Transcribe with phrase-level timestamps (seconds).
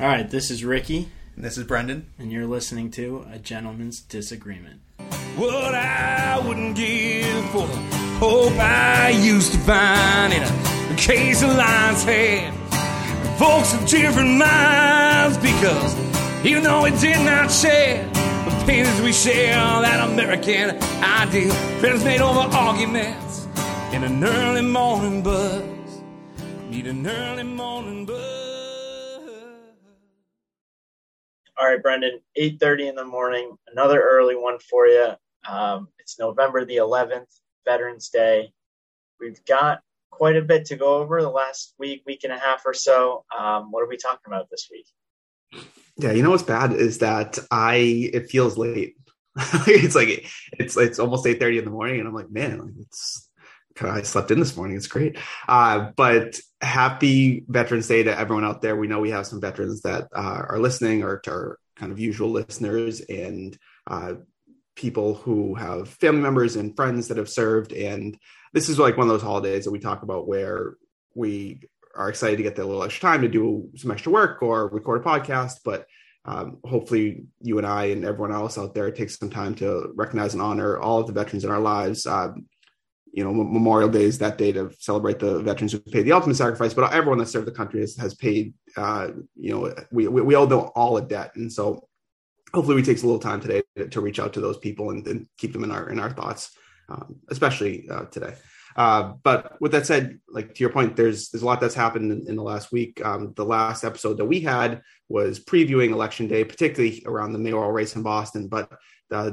[0.00, 2.06] All right, this is Ricky, And this is Brendan.
[2.18, 4.80] and you're listening to A Gentleman's Disagreement.
[5.36, 7.76] What I wouldn't give for the
[8.18, 12.54] hope I used to find in a case of lion's head.
[13.38, 15.94] Folks of different minds because
[16.46, 20.70] even though we did not share the pains we share, that American
[21.02, 23.46] ideal, friends made over arguments
[23.92, 25.62] in an early morning buzz.
[26.70, 28.39] Need an early morning buzz.
[31.60, 35.10] All right, Brendan, 8.30 in the morning, another early one for you.
[35.46, 37.26] Um, it's November the 11th,
[37.66, 38.50] Veterans Day.
[39.20, 42.62] We've got quite a bit to go over the last week, week and a half
[42.64, 43.26] or so.
[43.38, 44.86] Um, what are we talking about this week?
[45.98, 48.96] Yeah, you know what's bad is that I it feels late.
[49.66, 52.74] it's like it's it's almost eight thirty in the morning, and I'm like, man, like
[52.80, 53.28] it's
[53.88, 54.76] I slept in this morning.
[54.76, 55.18] It's great.
[55.48, 58.76] Uh, but happy Veterans Day to everyone out there.
[58.76, 61.20] We know we have some veterans that uh, are listening or
[61.76, 64.14] kind of usual listeners and uh,
[64.76, 67.72] people who have family members and friends that have served.
[67.72, 68.18] And
[68.52, 70.74] this is like one of those holidays that we talk about where
[71.14, 71.62] we
[71.94, 75.00] are excited to get that little extra time to do some extra work or record
[75.00, 75.60] a podcast.
[75.64, 75.86] But
[76.24, 80.34] um, hopefully, you and I and everyone else out there takes some time to recognize
[80.34, 82.06] and honor all of the veterans in our lives.
[82.06, 82.46] Um,
[83.12, 86.36] you know, Memorial Day is that day to celebrate the veterans who paid the ultimate
[86.36, 90.22] sacrifice, but everyone that served the country has, has paid, uh, you know, we, we,
[90.22, 91.34] we owe all a debt.
[91.34, 91.88] And so
[92.54, 95.06] hopefully we take a little time today to, to reach out to those people and,
[95.06, 96.56] and, keep them in our, in our thoughts,
[96.88, 98.34] um, especially uh, today.
[98.76, 102.12] Uh, but with that said, like to your point, there's, there's a lot that's happened
[102.12, 103.04] in, in the last week.
[103.04, 107.72] Um, the last episode that we had was previewing election day, particularly around the mayoral
[107.72, 108.70] race in Boston, but
[109.10, 109.32] uh,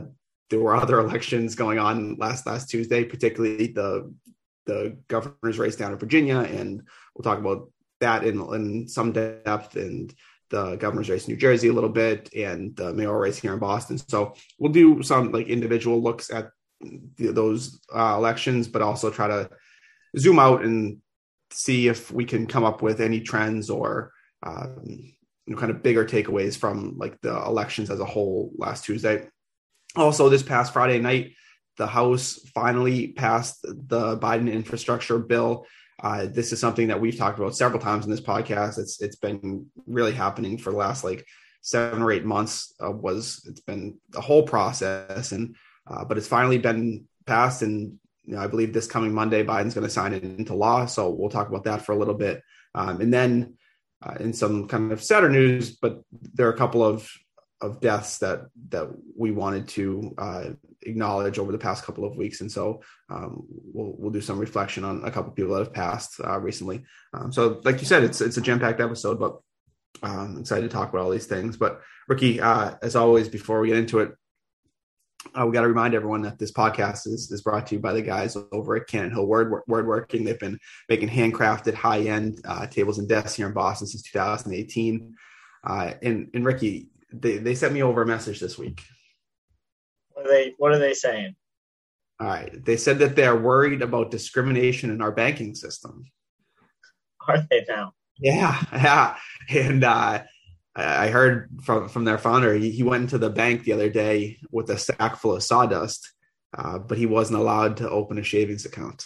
[0.50, 4.14] there were other elections going on last last Tuesday, particularly the
[4.66, 6.84] the governor's race down in Virginia, and
[7.16, 10.14] we'll talk about that in in some depth, and
[10.50, 13.60] the governor's race in New Jersey a little bit, and the mayoral race here in
[13.60, 13.98] Boston.
[13.98, 16.50] So we'll do some like individual looks at
[16.82, 19.50] the, those uh, elections, but also try to
[20.18, 21.00] zoom out and
[21.52, 24.12] see if we can come up with any trends or
[24.44, 28.86] um, you know kind of bigger takeaways from like the elections as a whole last
[28.86, 29.28] Tuesday.
[29.98, 31.34] Also, this past Friday night,
[31.78, 35.66] the House finally passed the Biden infrastructure bill.
[36.02, 38.78] Uh, this is something that we've talked about several times in this podcast.
[38.78, 41.26] It's it's been really happening for the last like
[41.62, 42.76] seven or eight months.
[42.80, 45.56] Uh, was it's been a whole process, and
[45.88, 49.74] uh, but it's finally been passed, and you know, I believe this coming Monday, Biden's
[49.74, 50.86] going to sign it into law.
[50.86, 52.44] So we'll talk about that for a little bit,
[52.76, 53.56] um, and then
[54.04, 57.10] uh, in some kind of sadder news, but there are a couple of
[57.62, 58.88] of deaths that that
[59.18, 60.50] we wanted to uh,
[60.84, 64.84] acknowledge over the past couple of weeks, and so um, we'll we'll do some reflection
[64.84, 66.86] on a couple people that have passed uh, recently.
[67.14, 69.40] Um, so, like you said, it's it's a jam packed episode, but
[70.04, 71.58] um, I'm excited to talk about all these things.
[71.58, 74.12] But Ricky, uh, as always, before we get into it,
[75.34, 77.94] uh, we got to remind everyone that this podcast is, is brought to you by
[77.94, 80.24] the guys over at Cannon Hill Word Wordworking.
[80.24, 85.16] They've been making handcrafted, high end uh, tables and desks here in Boston since 2018.
[85.64, 88.84] Uh, and, and Ricky, they, they sent me over a message this week.
[90.12, 91.36] What are they What are they saying?
[92.20, 96.06] All right, they said that they're worried about discrimination in our banking system.
[97.28, 97.94] Are they now?
[98.20, 99.18] Yeah, yeah,
[99.50, 100.24] and uh,
[100.76, 102.56] I heard from from their founder.
[102.56, 106.12] He, he, went into the bank the other day with a sack full of sawdust,
[106.58, 109.06] uh, but he wasn't allowed to open a shavings account.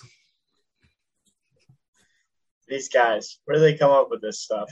[2.71, 4.71] These guys, where do they come up with this stuff?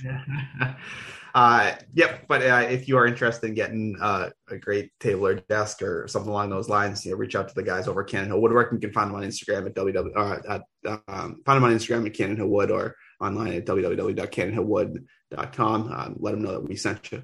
[1.36, 2.26] uh, yep.
[2.30, 6.08] But uh, if you are interested in getting uh, a great table or desk or
[6.08, 8.40] something along those lines, you know, reach out to the guys over at Cannon Hill
[8.40, 8.78] Woodworking.
[8.78, 10.16] You can find them on Instagram at www.
[10.16, 10.62] Uh, at,
[11.10, 15.92] um, find them on Instagram at Cannon Hill Wood or online at www.cannonhillwood.com.
[15.92, 17.22] Um, let them know that we sent you.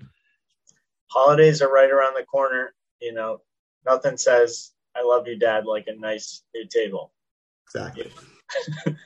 [1.09, 2.73] Holidays are right around the corner.
[2.99, 3.39] You know,
[3.85, 7.13] nothing says "I love you, Dad" like a nice new table.
[7.67, 8.11] Exactly.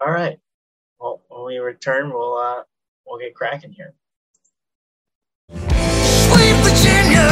[0.00, 0.38] All right.
[1.00, 2.62] Well, when we return, we'll uh,
[3.04, 3.94] we'll get cracking here.
[5.50, 7.26] Sweet Virginia,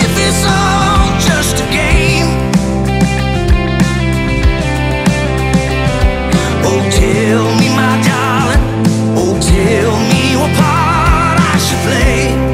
[0.00, 2.28] if it's all just a game.
[6.64, 8.62] Oh, tell me, my darling.
[9.14, 12.52] Oh, tell me what part I should play.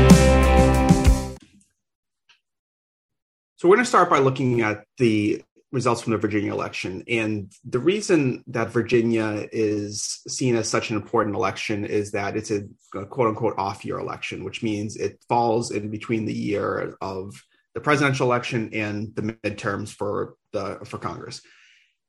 [3.55, 7.05] So we're going to start by looking at the results from the Virginia election.
[7.09, 12.51] And the reason that Virginia is seen as such an important election is that it's
[12.51, 12.63] a,
[12.95, 17.35] a quote unquote off year election, which means it falls in between the year of
[17.75, 21.43] the presidential election and the midterms for the for Congress.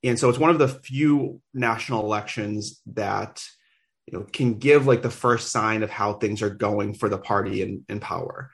[0.04, 3.44] And so it's one of the few national elections that
[4.10, 7.18] you know can give like the first sign of how things are going for the
[7.18, 8.50] party in, in power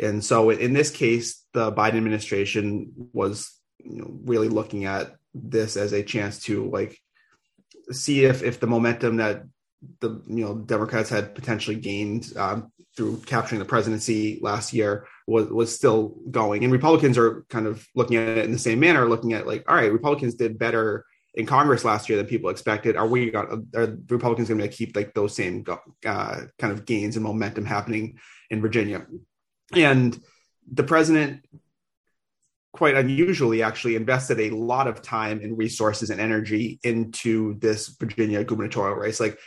[0.00, 5.76] and so in this case the biden administration was you know, really looking at this
[5.76, 6.98] as a chance to like
[7.90, 9.44] see if if the momentum that
[10.00, 15.46] the you know democrats had potentially gained um, through capturing the presidency last year was
[15.48, 19.06] was still going and republicans are kind of looking at it in the same manner
[19.06, 21.04] looking at like all right republicans did better
[21.36, 22.96] in Congress last year than people expected.
[22.96, 23.68] Are we going?
[23.76, 25.64] Are Republicans going to keep like those same
[26.04, 28.18] uh, kind of gains and momentum happening
[28.50, 29.06] in Virginia?
[29.72, 30.18] And
[30.70, 31.44] the president,
[32.76, 38.44] quite unusually, actually invested a lot of time and resources and energy into this Virginia
[38.44, 39.20] gubernatorial race.
[39.20, 39.38] Like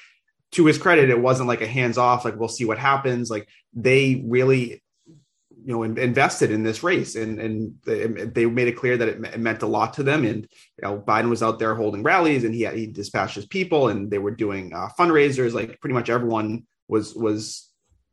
[0.54, 2.26] to his credit, it wasn't like a hands off.
[2.26, 3.30] Like we'll see what happens.
[3.30, 4.82] Like they really
[5.66, 9.62] you know invested in this race and and they made it clear that it, meant
[9.62, 12.66] a lot to them and you know Biden was out there holding rallies and he
[12.68, 17.14] he dispatched his people and they were doing uh, fundraisers like pretty much everyone was
[17.14, 17.70] was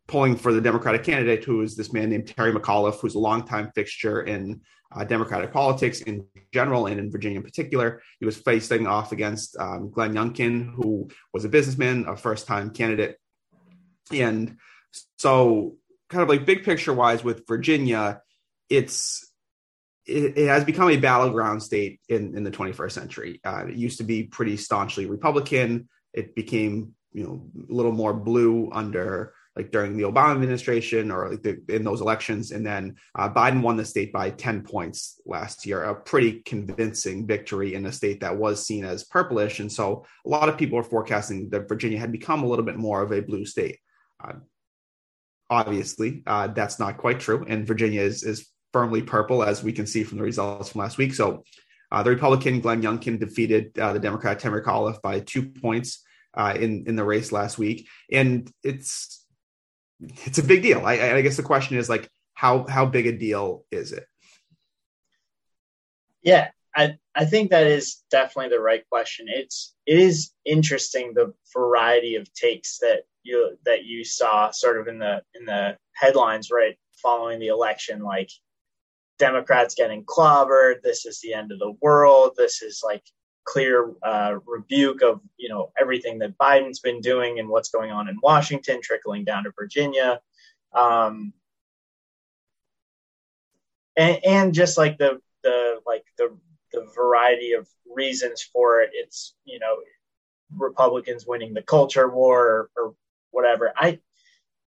[0.06, 3.70] pulling for the Democratic candidate who is this man named Terry McAuliffe who's a longtime
[3.74, 4.60] fixture in
[4.96, 8.02] uh, Democratic politics in general and in Virginia in particular.
[8.19, 12.70] He was facing off against um, Glenn Youngkin, who was a businessman, a first time
[12.70, 13.19] candidate.
[14.12, 14.56] And
[15.19, 15.76] so
[16.08, 18.22] kind of like big picture wise with Virginia,
[18.70, 19.31] it's
[20.06, 23.40] it, has become a battleground state in, in the 21st century.
[23.44, 25.88] Uh, it used to be pretty staunchly Republican.
[26.14, 31.31] It became you know a little more blue under like during the Obama administration or
[31.31, 35.20] like the, in those elections, and then uh, Biden won the state by 10 points
[35.25, 39.61] last year, a pretty convincing victory in a state that was seen as purplish.
[39.61, 42.76] And so a lot of people are forecasting that Virginia had become a little bit
[42.76, 43.79] more of a blue state.
[44.23, 44.35] Uh,
[45.50, 49.87] obviously uh, that's not quite true and virginia is, is firmly purple as we can
[49.87, 51.44] see from the results from last week so
[51.93, 56.03] uh, the republican glenn youngkin defeated uh, the democrat Terry McAuliffe by two points
[56.35, 59.25] uh, in in the race last week and it's
[60.00, 63.12] it's a big deal I, I guess the question is like how how big a
[63.12, 64.06] deal is it
[66.22, 69.26] yeah I, I think that is definitely the right question.
[69.31, 74.87] It's it is interesting the variety of takes that you that you saw sort of
[74.87, 78.31] in the in the headlines right following the election, like
[79.19, 80.82] Democrats getting clobbered.
[80.82, 82.32] This is the end of the world.
[82.37, 83.02] This is like
[83.46, 88.08] clear uh, rebuke of you know everything that Biden's been doing and what's going on
[88.08, 90.20] in Washington, trickling down to Virginia.
[90.75, 91.32] Um,
[93.96, 96.37] and, and just like the the like the
[96.72, 98.90] the variety of reasons for it.
[98.93, 99.76] It's you know
[100.54, 102.94] Republicans winning the culture war or, or
[103.31, 103.72] whatever.
[103.76, 104.00] I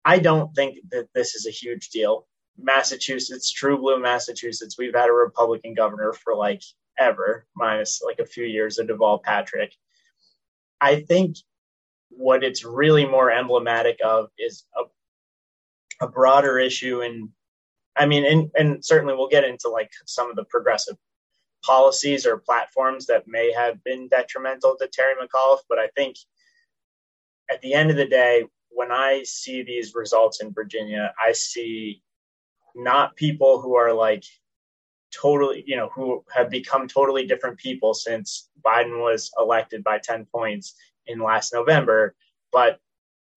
[0.03, 2.27] I don't think that this is a huge deal.
[2.57, 6.63] Massachusetts, true blue Massachusetts, we've had a Republican governor for like
[6.97, 9.73] ever, minus like a few years of Deval Patrick.
[10.79, 11.37] I think
[12.09, 17.29] what it's really more emblematic of is a, a broader issue and
[17.95, 20.97] I mean and and certainly we'll get into like some of the progressive
[21.63, 25.59] policies or platforms that may have been detrimental to Terry McAuliffe.
[25.69, 26.15] But I think
[27.49, 32.01] at the end of the day, when I see these results in Virginia, I see
[32.73, 34.23] not people who are like
[35.11, 40.25] totally, you know, who have become totally different people since Biden was elected by 10
[40.25, 40.75] points
[41.07, 42.15] in last November,
[42.51, 42.79] but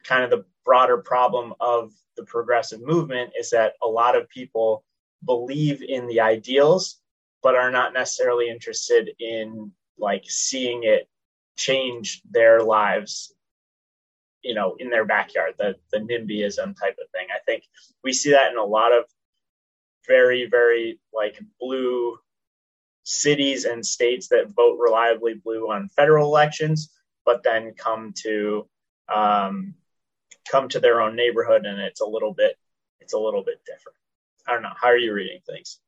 [0.04, 4.84] kind of the broader problem of the progressive movement is that a lot of people
[5.24, 7.00] believe in the ideals
[7.42, 11.08] but are not necessarily interested in like seeing it
[11.56, 13.34] change their lives
[14.44, 17.26] you know in their backyard the the nimbyism type of thing.
[17.34, 17.64] I think
[18.04, 19.04] we see that in a lot of
[20.06, 22.18] very very like blue
[23.04, 26.90] cities and states that vote reliably blue on federal elections
[27.24, 28.66] but then come to
[29.14, 29.74] um,
[30.50, 32.56] come to their own neighborhood and it's a little bit
[33.00, 33.98] it's a little bit different.
[34.46, 34.72] I don't know.
[34.80, 35.78] How are you reading things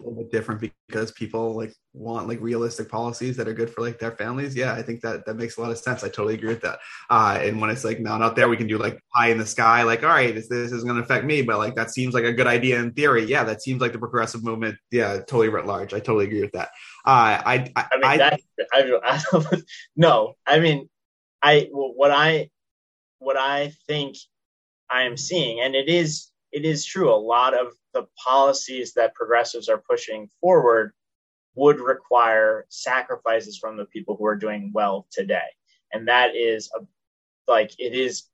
[0.00, 3.82] a little bit different because people like want like realistic policies that are good for
[3.82, 4.56] like their families.
[4.56, 6.02] Yeah, I think that that makes a lot of sense.
[6.02, 6.80] I totally agree with that.
[7.08, 9.46] Uh, and when it's like not out there, we can do like high in the
[9.46, 12.14] sky, like all right, this, this is going to affect me, but like that seems
[12.14, 13.24] like a good idea in theory.
[13.24, 14.76] Yeah, that seems like the progressive movement.
[14.90, 15.92] Yeah, totally writ large.
[15.92, 16.68] I totally agree with that.
[17.04, 18.40] Uh, I, I, I mean, I, that,
[18.72, 19.62] I, I,
[19.96, 20.88] no, I mean,
[21.42, 22.50] I what I
[23.18, 24.16] what I think
[24.90, 27.12] I am seeing, and it is it is true.
[27.12, 30.92] A lot of the policies that progressives are pushing forward
[31.54, 35.48] would require sacrifices from the people who are doing well today.
[35.92, 36.84] And that is a,
[37.48, 38.24] like, it is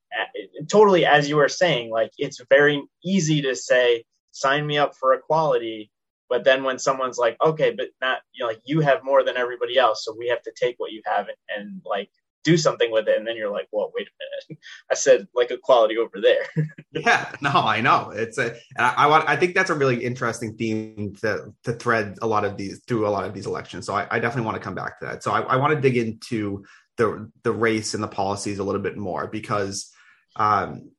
[0.69, 5.15] totally, as you were saying, like, it's very easy to say, sign me up for
[5.15, 5.91] equality.
[6.29, 9.37] But then when someone's like, okay, but not, you know, like, you have more than
[9.37, 10.05] everybody else.
[10.05, 12.11] So we have to take what you have and, and like,
[12.47, 14.63] do something with it and then you're like well wait a minute.
[14.91, 16.47] I said like equality over there.
[16.93, 18.11] Yeah no i know.
[18.15, 22.17] It's a I, I, want i think that's a really interesting theme to to thread
[22.23, 23.85] a lot of these through a lot of these elections.
[23.87, 25.23] So i, I definitely want to come back to that.
[25.23, 26.65] So i, I want to dig into
[26.97, 29.93] the the race and the policies a little bit more because
[30.37, 30.91] um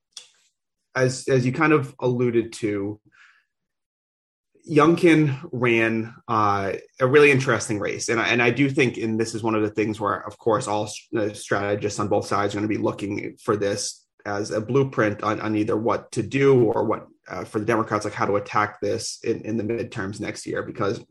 [0.96, 3.00] as as you kind of alluded to
[4.70, 9.34] Youngkin ran uh, a really interesting race, and I, and I do think, and this
[9.34, 10.88] is one of the things where, of course, all
[11.34, 15.40] strategists on both sides are going to be looking for this as a blueprint on,
[15.40, 18.82] on either what to do or what uh, for the Democrats, like how to attack
[18.82, 20.64] this in, in the midterms next year.
[20.64, 21.04] Because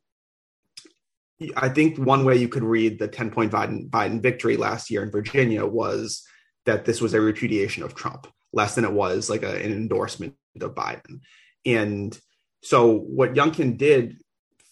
[1.56, 5.02] I think one way you could read the ten point Biden Biden victory last year
[5.02, 6.26] in Virginia was
[6.66, 10.34] that this was a repudiation of Trump, less than it was like a, an endorsement
[10.60, 11.20] of Biden,
[11.64, 12.18] and
[12.62, 14.18] so what Youngkin did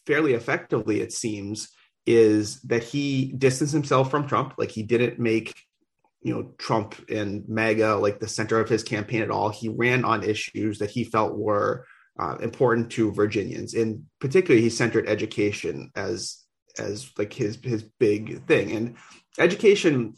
[0.07, 1.69] fairly effectively, it seems,
[2.07, 4.55] is that he distanced himself from Trump.
[4.59, 5.55] Like he didn't make,
[6.23, 9.49] you know, Trump and MAGA like the center of his campaign at all.
[9.49, 11.87] He ran on issues that he felt were
[12.19, 13.75] uh, important to Virginians.
[13.75, 16.45] and particularly he centered education as
[16.79, 18.73] as like his his big thing.
[18.73, 18.97] And
[19.39, 20.15] education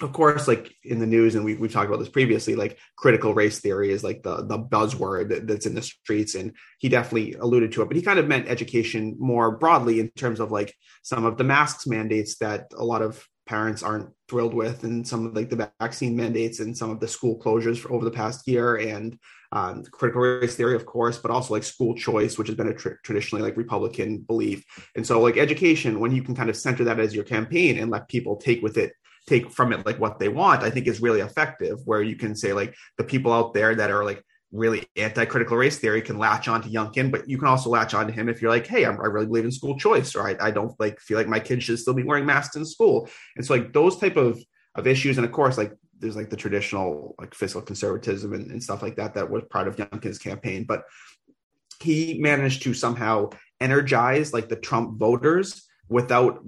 [0.00, 3.34] of course, like in the news, and we, we've talked about this previously, like critical
[3.34, 6.34] race theory is like the, the buzzword that's in the streets.
[6.34, 10.10] And he definitely alluded to it, but he kind of meant education more broadly in
[10.10, 14.54] terms of like some of the masks mandates that a lot of parents aren't thrilled
[14.54, 18.04] with, and some of like the vaccine mandates and some of the school closures over
[18.04, 19.18] the past year, and
[19.52, 22.74] um, critical race theory, of course, but also like school choice, which has been a
[22.74, 24.62] tr- traditionally like Republican belief.
[24.94, 27.90] And so, like education, when you can kind of center that as your campaign and
[27.90, 28.92] let people take with it
[29.28, 31.78] take from it like what they want, I think is really effective.
[31.84, 35.78] Where you can say like the people out there that are like really anti-critical race
[35.78, 38.40] theory can latch on to Youngkin, but you can also latch on to him if
[38.40, 40.98] you're like, hey, I'm, i really believe in school choice, or I, I, don't like
[41.00, 43.08] feel like my kids should still be wearing masks in school.
[43.36, 44.38] And so like those type of
[44.74, 48.62] of issues, and of course like there's like the traditional like fiscal conservatism and, and
[48.62, 50.84] stuff like that that was part of Youngkin's campaign, but
[51.80, 53.30] he managed to somehow
[53.60, 56.42] energize like the Trump voters without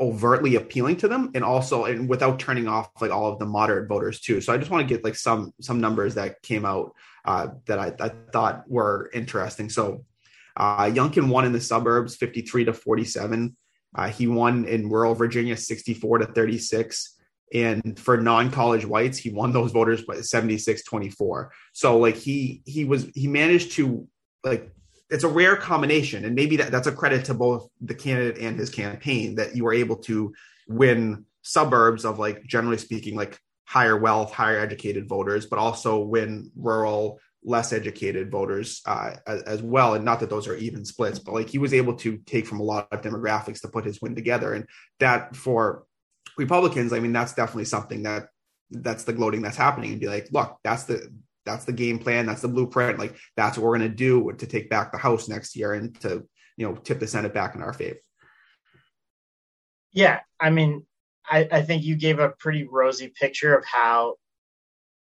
[0.00, 3.88] overtly appealing to them and also and without turning off like all of the moderate
[3.88, 4.40] voters too.
[4.40, 6.92] So i just want to get like some some numbers that came out
[7.24, 9.68] uh, that I, I, thought were interesting.
[9.68, 10.04] So
[10.56, 13.56] uh, Youngkin won in the suburbs 53 to 47
[13.94, 17.16] uh, he won in rural virginia 64 to 36
[17.54, 22.84] and for non-college whites he won those voters by 76 24 so like he he
[22.84, 24.06] was he managed to
[24.44, 24.70] like
[25.10, 28.58] it's a rare combination, and maybe that, that's a credit to both the candidate and
[28.58, 30.34] his campaign that you were able to
[30.68, 36.50] win suburbs of like generally speaking like higher wealth, higher educated voters, but also win
[36.56, 39.94] rural, less educated voters uh, as, as, well.
[39.94, 42.60] And not that those are even splits, but like he was able to take from
[42.60, 44.66] a lot of demographics to put his win together, and
[45.00, 45.84] that for
[46.36, 48.28] Republicans, I mean, that's definitely something that
[48.70, 51.10] that's the gloating that's happening and be like, look, that's the
[51.48, 52.26] that's the game plan.
[52.26, 52.98] That's the blueprint.
[52.98, 55.98] Like that's what we're going to do to take back the House next year and
[56.02, 56.24] to
[56.56, 57.98] you know tip the Senate back in our favor.
[59.92, 60.84] Yeah, I mean,
[61.26, 64.16] I, I think you gave a pretty rosy picture of how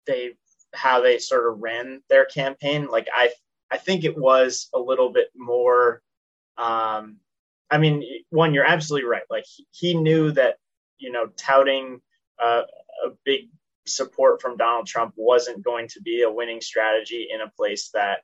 [0.08, 0.32] they
[0.74, 2.88] how they sort of ran their campaign.
[2.88, 3.30] Like I
[3.70, 6.02] I think it was a little bit more.
[6.58, 7.18] Um,
[7.70, 9.24] I mean, one, you're absolutely right.
[9.30, 10.56] Like he, he knew that
[10.98, 12.02] you know touting
[12.44, 12.63] uh,
[13.06, 13.50] a big
[13.86, 18.22] support from Donald Trump wasn't going to be a winning strategy in a place that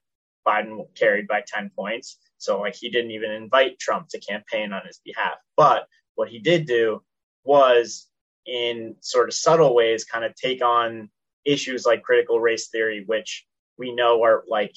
[0.48, 2.18] Biden carried by 10 points.
[2.38, 5.36] So, like, he didn't even invite Trump to campaign on his behalf.
[5.58, 7.04] But what he did do
[7.44, 8.08] was,
[8.46, 11.10] in sort of subtle ways, kind of take on
[11.46, 13.46] issues like critical race theory, which
[13.78, 14.76] we know are like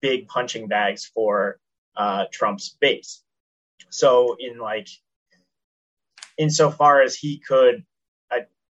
[0.00, 1.58] big punching bags for
[1.96, 3.22] uh, Trump's base.
[3.90, 4.88] So, in like,
[6.38, 7.84] insofar as he could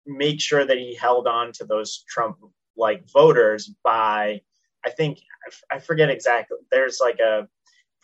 [0.07, 2.39] make sure that he held on to those Trump
[2.77, 4.41] like voters by,
[4.85, 5.21] I think,
[5.71, 6.59] I forget exactly.
[6.71, 7.49] There's like a,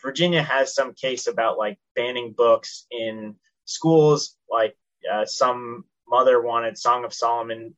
[0.01, 4.37] Virginia has some case about like banning books in schools.
[4.49, 4.77] Like
[5.11, 7.75] uh, some mother wanted Song of Solomon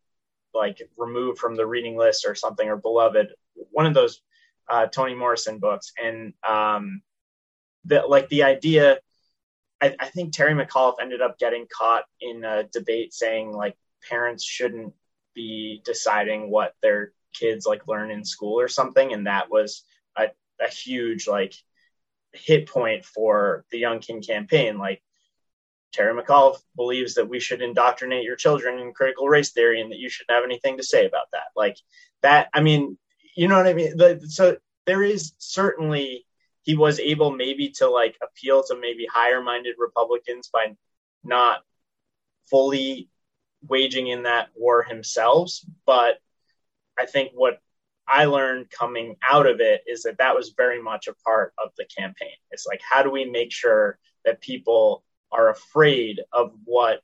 [0.54, 3.34] like removed from the reading list or something, or Beloved,
[3.72, 4.22] one of those
[4.70, 5.94] uh, Toni Morrison books.
[6.02, 7.02] And um,
[7.90, 9.00] like the idea,
[9.82, 13.76] I, I think Terry McAuliffe ended up getting caught in a debate saying like
[14.10, 14.94] parents shouldn't
[15.34, 19.14] be deciding what their kids like learn in school or something.
[19.14, 19.84] And that was
[20.18, 20.28] a,
[20.60, 21.54] a huge like
[22.34, 24.78] hit point for the Youngkin campaign.
[24.78, 25.02] Like
[25.94, 30.00] terry mcauliffe believes that we should indoctrinate your children in critical race theory and that
[30.00, 31.48] you shouldn't have anything to say about that.
[31.56, 31.78] Like
[32.22, 32.98] that i mean
[33.36, 33.98] you know what i mean?
[33.98, 36.26] The, so there is certainly
[36.64, 40.76] he was able maybe to like appeal to maybe higher minded republicans by
[41.24, 41.62] not
[42.50, 43.10] fully
[43.68, 45.52] waging in that war himself.
[45.86, 46.20] But
[47.00, 47.60] I think what
[48.08, 51.70] I learned coming out of it is that that was very much a part of
[51.78, 52.36] the campaign.
[52.52, 57.02] It's like, how do we make sure that people are afraid of what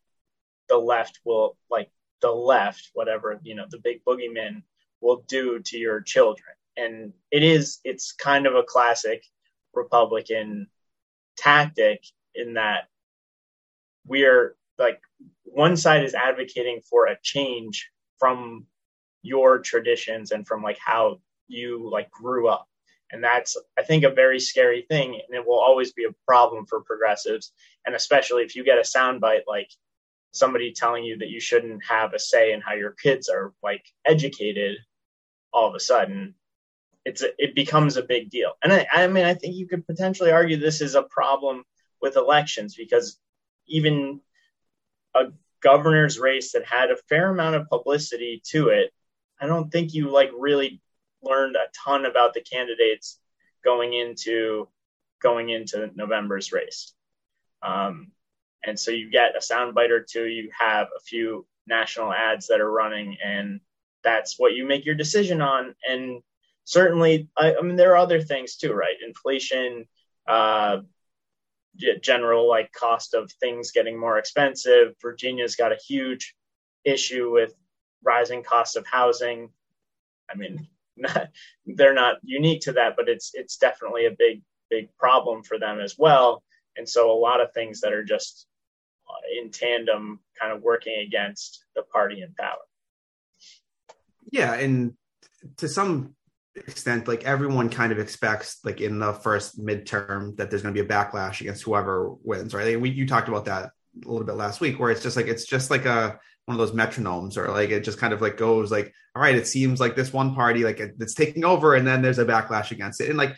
[0.70, 1.90] the left will, like
[2.22, 4.64] the left, whatever, you know, the big boogeyman
[5.02, 6.50] will do to your children?
[6.76, 9.24] And it is, it's kind of a classic
[9.74, 10.68] Republican
[11.38, 12.04] tactic
[12.36, 12.88] in that
[14.06, 15.00] we're like
[15.44, 18.66] one side is advocating for a change from
[19.22, 22.68] your traditions and from like how you like grew up.
[23.12, 26.66] And that's i think a very scary thing and it will always be a problem
[26.66, 27.54] for progressives
[27.86, 29.70] and especially if you get a soundbite like
[30.34, 33.86] somebody telling you that you shouldn't have a say in how your kids are like
[34.06, 34.76] educated
[35.54, 36.36] all of a sudden
[37.06, 38.52] it's a, it becomes a big deal.
[38.62, 41.64] And I, I mean i think you could potentially argue this is a problem
[42.02, 43.18] with elections because
[43.68, 44.20] even
[45.18, 45.32] a
[45.62, 48.94] governor's race that had a fair amount of publicity to it
[49.40, 50.82] I don't think you like really
[51.22, 53.20] learned a ton about the candidates
[53.64, 54.68] going into
[55.22, 56.94] going into November's race.
[57.62, 58.12] Um,
[58.64, 62.62] and so you get a soundbite or two, you have a few national ads that
[62.62, 63.60] are running, and
[64.04, 65.76] that's what you make your decision on.
[65.88, 66.22] And
[66.66, 68.96] certainly, I, I mean, there are other things too, right?
[69.06, 69.86] Inflation,
[70.28, 70.80] uh,
[72.02, 74.96] general like cost of things getting more expensive.
[75.02, 76.36] Virginia's got a huge
[76.84, 77.54] issue with
[78.04, 79.50] rising costs of housing.
[80.30, 80.68] I mean,
[80.98, 81.30] not,
[81.66, 85.80] they're not unique to that, but it's it's definitely a big big problem for them
[85.80, 86.44] as well.
[86.76, 88.46] And so a lot of things that are just
[89.10, 92.58] uh, in tandem, kind of working against the party in power.
[94.32, 94.94] Yeah, and
[95.58, 96.16] to some
[96.58, 100.84] extent, like everyone kind of expects, like in the first midterm, that there's going to
[100.84, 102.80] be a backlash against whoever wins, right?
[102.80, 103.72] we, you talked about that
[104.06, 106.66] a little bit last week, where it's just like it's just like a one of
[106.66, 109.82] those metronomes or like it just kind of like goes like all right it seems
[109.82, 113.10] like this one party like it's taking over and then there's a backlash against it
[113.10, 113.36] and like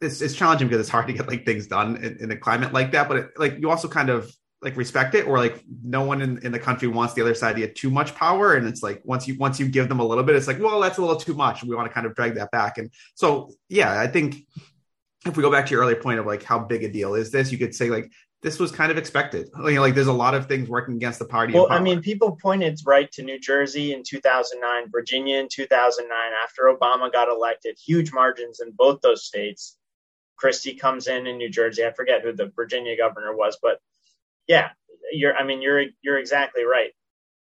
[0.00, 2.72] it's, it's challenging because it's hard to get like things done in, in a climate
[2.72, 6.02] like that but it, like you also kind of like respect it or like no
[6.04, 8.66] one in, in the country wants the other side to get too much power and
[8.66, 10.98] it's like once you once you give them a little bit it's like well that's
[10.98, 14.00] a little too much we want to kind of drag that back and so yeah
[14.00, 14.46] i think
[15.26, 17.30] if we go back to your earlier point of like how big a deal is
[17.30, 18.10] this you could say like
[18.42, 19.48] this was kind of expected.
[19.56, 21.54] You know, like there's a lot of things working against the party.
[21.54, 26.72] Well, I mean, people pointed right to New Jersey in 2009, Virginia in 2009, after
[26.72, 29.76] Obama got elected, huge margins in both those states.
[30.36, 31.84] Christie comes in in New Jersey.
[31.84, 33.80] I forget who the Virginia governor was, but
[34.48, 34.70] yeah,
[35.12, 35.36] you're.
[35.36, 36.90] I mean, you're you're exactly right.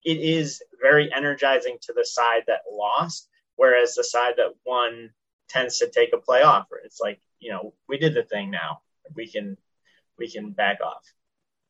[0.04, 5.12] It is very energizing to the side that lost, whereas the side that won
[5.50, 6.68] tends to take a play off.
[6.84, 8.82] It's like you know, we did the thing now.
[9.16, 9.58] We can
[10.18, 11.04] we can back off.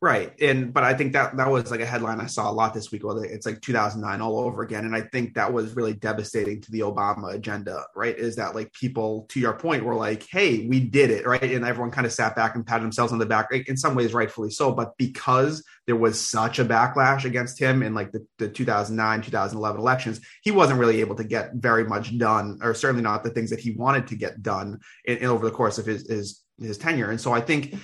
[0.04, 0.34] Right.
[0.42, 2.92] And but I think that that was like a headline I saw a lot this
[2.92, 3.06] week.
[3.06, 4.84] Well, it's like 2009 all over again.
[4.84, 8.14] And I think that was really devastating to the Obama agenda, right?
[8.14, 11.42] Is that like people, to your point, were like, hey, we did it, right?
[11.42, 14.14] And everyone kind of sat back and patted themselves on the back, in some ways,
[14.14, 14.74] rightfully so.
[14.74, 19.80] But because there was such a backlash against him in like the, the 2009, 2011
[19.80, 23.52] elections, he wasn't really able to get very much done, or certainly not the things
[23.52, 26.78] that he wanted to get done in, in over the course of his, his his
[26.78, 27.10] tenure.
[27.10, 27.76] And so I think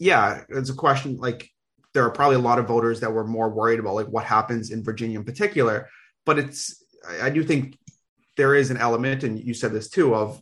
[0.00, 1.48] yeah, it's a question like
[1.92, 4.70] there are probably a lot of voters that were more worried about like what happens
[4.70, 5.88] in Virginia in particular.
[6.24, 6.82] But it's
[7.20, 7.78] I do think
[8.36, 10.40] there is an element, and you said this too, of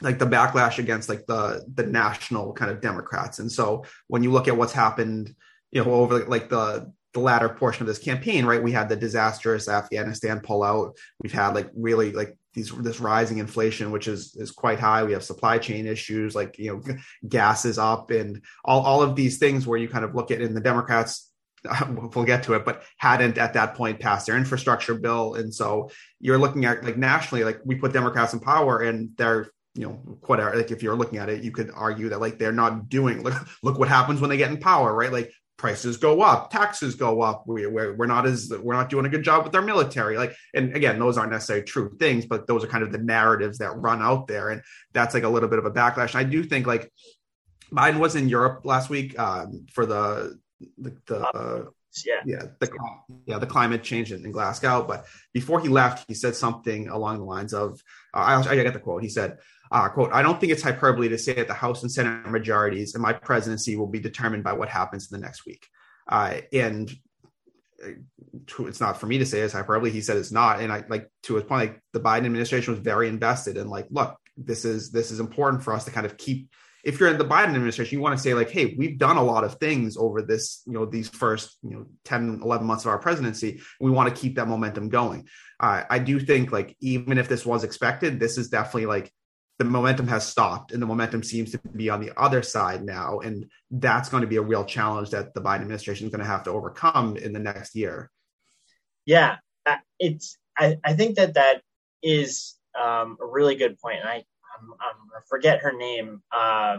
[0.00, 3.40] like the backlash against like the the national kind of Democrats.
[3.40, 5.34] And so when you look at what's happened,
[5.72, 8.62] you know, over like the the latter portion of this campaign, right?
[8.62, 10.96] We had the disastrous Afghanistan pullout.
[11.20, 15.02] We've had like really like these this rising inflation, which is is quite high.
[15.02, 16.96] We have supply chain issues, like you know,
[17.28, 20.40] gas is up, and all all of these things where you kind of look at
[20.40, 21.30] in the Democrats.
[21.88, 25.90] We'll get to it, but hadn't at that point passed their infrastructure bill, and so
[26.20, 29.92] you're looking at like nationally, like we put Democrats in power, and they're you know
[30.26, 33.22] whatever like if you're looking at it you could argue that like they're not doing
[33.22, 36.94] look look what happens when they get in power right like prices go up, taxes
[36.94, 37.44] go up.
[37.46, 40.16] We, we're, we're not as we're not doing a good job with our military.
[40.16, 43.58] Like, and again, those aren't necessarily true things, but those are kind of the narratives
[43.58, 44.62] that run out there, and
[44.92, 46.14] that's like a little bit of a backlash.
[46.14, 46.92] I do think like
[47.72, 50.38] Biden was in Europe last week um, for the
[50.78, 51.64] the, the uh,
[52.04, 52.70] yeah yeah the
[53.26, 54.84] yeah the climate change in, in, Glasgow.
[54.86, 57.80] But before he left, he said something along the lines of
[58.12, 59.02] uh, I, I get the quote.
[59.02, 59.38] He said.
[59.74, 62.94] Uh, quote, I don't think it's hyperbole to say that the House and Senate majorities
[62.94, 65.66] and my presidency will be determined by what happens in the next week.
[66.08, 66.94] Uh, and
[67.84, 69.90] uh, it's not for me to say it's hyperbole.
[69.90, 70.60] He said it's not.
[70.60, 73.88] And I like to his point, like the Biden administration was very invested in like,
[73.90, 76.50] look, this is this is important for us to kind of keep
[76.84, 79.22] if you're in the Biden administration, you want to say like, hey, we've done a
[79.22, 82.90] lot of things over this, you know, these first, you know, 10, 11 months of
[82.90, 83.62] our presidency.
[83.80, 85.26] We want to keep that momentum going.
[85.58, 89.10] Uh, I do think like, even if this was expected, this is definitely like
[89.58, 93.20] the momentum has stopped and the momentum seems to be on the other side now.
[93.20, 96.30] And that's going to be a real challenge that the Biden administration is going to
[96.30, 98.10] have to overcome in the next year.
[99.06, 99.36] Yeah,
[99.66, 101.62] uh, it's, I, I think that that
[102.02, 103.98] is um, a really good point.
[104.00, 106.22] And I, I'm, I'm, i forget her name.
[106.32, 106.78] Uh,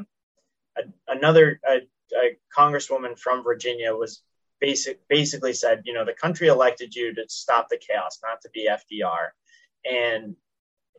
[0.77, 1.77] a, another a,
[2.13, 4.21] a congresswoman from Virginia was
[4.59, 8.49] basic, basically said, you know, the country elected you to stop the chaos, not to
[8.53, 9.29] be FDR.
[9.89, 10.35] And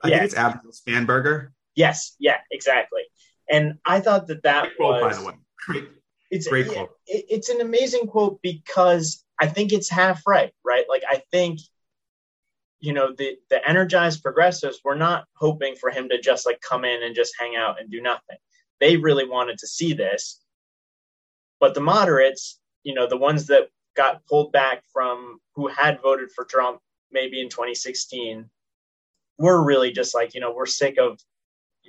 [0.03, 1.51] I yeah, think it's Abigail Spanberger.
[1.77, 3.03] Yes, yeah, exactly.
[3.49, 5.35] And I thought that that great quote, was by the way.
[5.67, 5.89] Great,
[6.31, 6.91] it's great quote.
[7.07, 10.87] It, it's an amazing quote because I think it's half right, right?
[10.89, 11.61] Like I think
[12.81, 16.85] you know the the energized progressives were not hoping for him to just like come
[16.85, 18.37] in and just hang out and do nothing
[18.81, 20.41] they really wanted to see this
[21.59, 26.31] but the moderates you know the ones that got pulled back from who had voted
[26.33, 26.79] for trump
[27.11, 28.49] maybe in 2016
[29.39, 31.19] were really just like you know we're sick of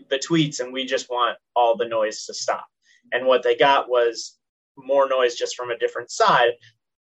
[0.10, 2.68] the tweets and we just want all the noise to stop
[3.12, 4.38] and what they got was
[4.78, 6.52] more noise just from a different side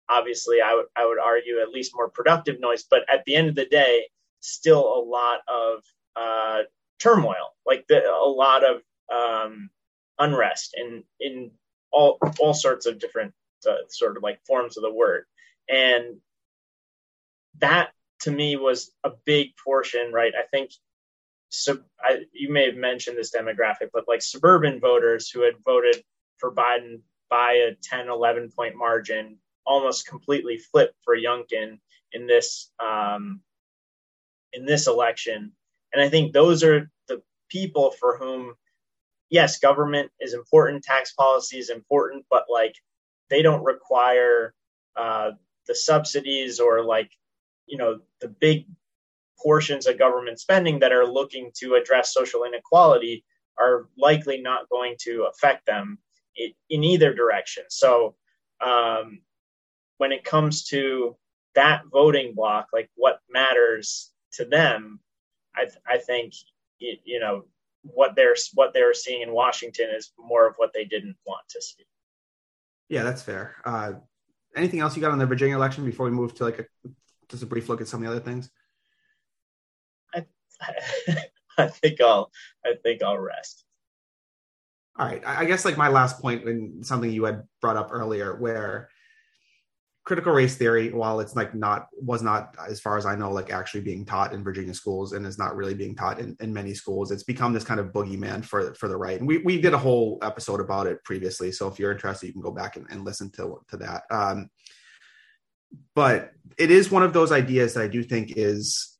[0.10, 3.50] obviously I would I would argue at least more productive noise, but at the end
[3.50, 4.08] of the day,
[4.40, 5.80] still a lot of
[6.16, 6.64] uh,
[7.00, 8.82] turmoil, like the, a lot of
[9.14, 9.70] um,
[10.20, 11.52] unrest in in
[11.92, 13.34] all all sorts of different
[13.68, 15.26] uh, sort of like forms of the word,
[15.70, 16.18] and
[17.60, 20.34] that to me was a big portion, right?
[20.38, 20.72] I think.
[21.56, 26.04] So I, you may have mentioned this demographic, but like suburban voters who had voted
[26.38, 31.80] for Biden by a 10, 11 point margin almost completely flipped for Youngkin
[32.12, 33.42] in this um,
[34.54, 35.52] in this election.
[35.94, 38.56] And I think those are the people for whom,
[39.30, 42.76] yes, government is important, tax policy is important, but like
[43.30, 44.54] they don't require
[44.96, 45.32] uh,
[45.68, 47.12] the subsidies or like
[47.66, 48.66] you know the big
[49.42, 53.24] portions of government spending that are looking to address social inequality
[53.58, 55.98] are likely not going to affect them
[56.36, 57.64] in, either direction.
[57.70, 58.16] So
[58.62, 59.22] um,
[59.98, 61.16] when it comes to
[61.56, 65.00] that voting block, like what matters to them,
[65.56, 66.34] I, I think
[66.80, 67.46] you, you know
[67.82, 71.62] what they're what they're seeing in Washington is more of what they didn't want to
[71.62, 71.86] see.
[72.90, 73.56] Yeah, that's fair.
[73.64, 73.94] Uh,
[74.56, 76.90] anything else you got on the Virginia election before we move to like a,
[77.30, 78.50] just a brief look at some of the other things?
[81.58, 82.32] I, think I'll
[82.66, 83.64] I think I'll rest.
[84.98, 85.22] All right.
[85.26, 88.90] I guess like my last point and something you had brought up earlier, where
[90.06, 93.52] critical race theory, while it's like not was not as far as I know, like
[93.52, 96.74] actually being taught in Virginia schools and is not really being taught in, in many
[96.74, 99.20] schools, it's become this kind of boogeyman for for the right.
[99.20, 101.52] And we we did a whole episode about it previously.
[101.52, 104.04] So if you're interested, you can go back and, and listen to to that.
[104.12, 104.50] Um,
[105.94, 108.95] but it is one of those ideas that I do think is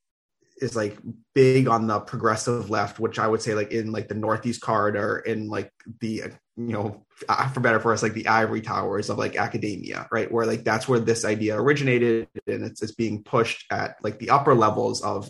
[0.58, 0.98] is like
[1.34, 5.20] big on the progressive left, which I would say like in like the Northeast corridor
[5.20, 6.24] in like the
[6.58, 7.06] you know
[7.54, 10.32] for better for us like the ivory towers of like academia, right?
[10.32, 14.30] Where like that's where this idea originated, and it's it's being pushed at like the
[14.30, 15.30] upper levels of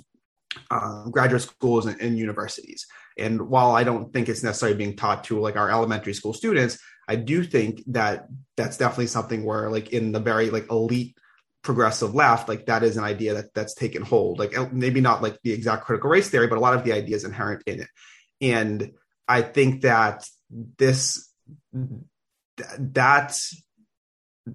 [0.72, 2.86] um, graduate schools and, and universities.
[3.18, 6.78] And while I don't think it's necessarily being taught to like our elementary school students,
[7.08, 11.18] I do think that that's definitely something where like in the very like elite
[11.66, 14.40] progressive left, like that is an idea that that's taken hold.
[14.40, 17.26] Like maybe not like the exact critical race theory, but a lot of the ideas
[17.26, 17.88] inherent in it.
[18.40, 18.92] And
[19.28, 20.26] I think that
[20.78, 21.30] this
[22.78, 23.38] that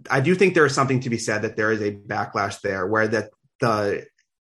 [0.08, 2.86] I do think there is something to be said that there is a backlash there
[2.86, 4.06] where that the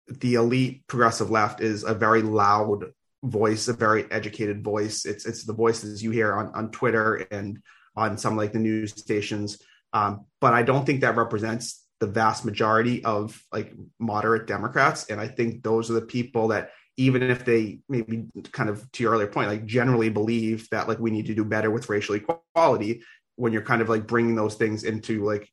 [0.09, 2.93] the elite progressive left is a very loud
[3.25, 5.05] voice, a very educated voice.
[5.05, 7.59] It's it's the voices you hear on, on Twitter and
[7.97, 9.59] on some like the news stations.
[9.93, 15.07] Um, but I don't think that represents the vast majority of like moderate Democrats.
[15.09, 19.03] And I think those are the people that even if they maybe kind of to
[19.03, 22.14] your earlier point, like generally believe that like we need to do better with racial
[22.14, 23.03] equality,
[23.37, 25.49] when you're kind of like bringing those things into like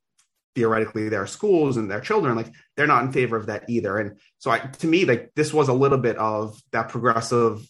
[0.54, 3.98] theoretically their schools and their children, like they're not in favor of that either.
[3.98, 7.66] And so I, to me, like this was a little bit of that progressive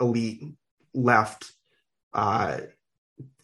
[0.00, 0.42] elite
[0.94, 1.52] left
[2.14, 2.60] uh,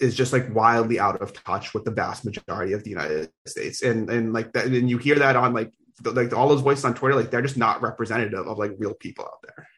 [0.00, 3.82] is just like wildly out of touch with the vast majority of the United States.
[3.82, 6.84] And and like that, and you hear that on like the, like all those voices
[6.84, 9.68] on Twitter, like they're just not representative of like real people out there.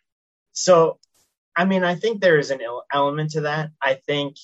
[0.52, 0.98] So,
[1.56, 2.60] I mean, I think there is an
[2.92, 3.70] element to that.
[3.80, 4.36] I think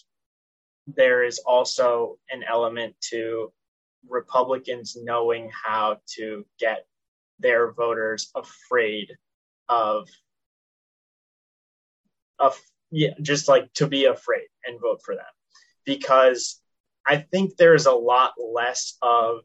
[0.86, 3.52] there is also an element to
[4.08, 6.86] Republicans knowing how to get
[7.38, 9.16] their voters afraid
[9.68, 10.08] of
[12.38, 12.58] of
[12.90, 15.24] yeah, just like to be afraid and vote for them
[15.88, 16.60] because
[17.06, 19.40] I think there's a lot less of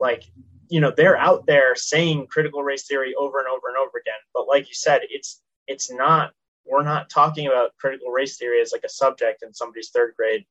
[0.00, 0.24] like
[0.70, 4.20] you know they're out there saying critical race theory over and over and over again.
[4.32, 6.32] But like you said it's it's not
[6.64, 10.46] we're not talking about critical race theory as like a subject in somebody's third grade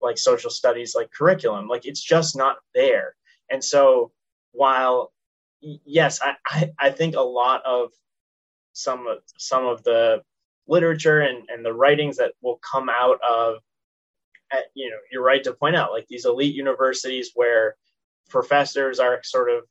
[0.00, 1.66] like social studies like curriculum.
[1.66, 3.16] Like it's just not there.
[3.50, 4.12] And so
[4.52, 5.12] while
[5.60, 7.90] yes i i, I think a lot of
[8.72, 10.22] some of some of the
[10.68, 13.56] literature and, and the writings that will come out of
[14.74, 17.76] you know you're right to point out like these elite universities where
[18.28, 19.64] professors are sort of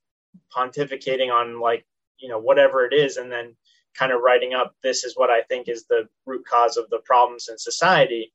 [0.55, 1.85] pontificating on like
[2.19, 3.55] you know whatever it is and then
[3.97, 6.99] kind of writing up this is what i think is the root cause of the
[6.99, 8.31] problems in society.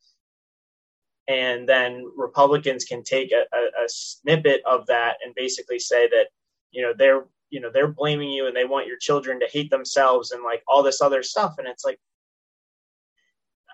[1.29, 6.29] And then republicans can take a, a, a snippet of that and basically say that
[6.71, 9.71] you know they're you know they're blaming you and they want your children to hate
[9.71, 11.55] themselves and like all this other stuff.
[11.59, 11.99] And it's like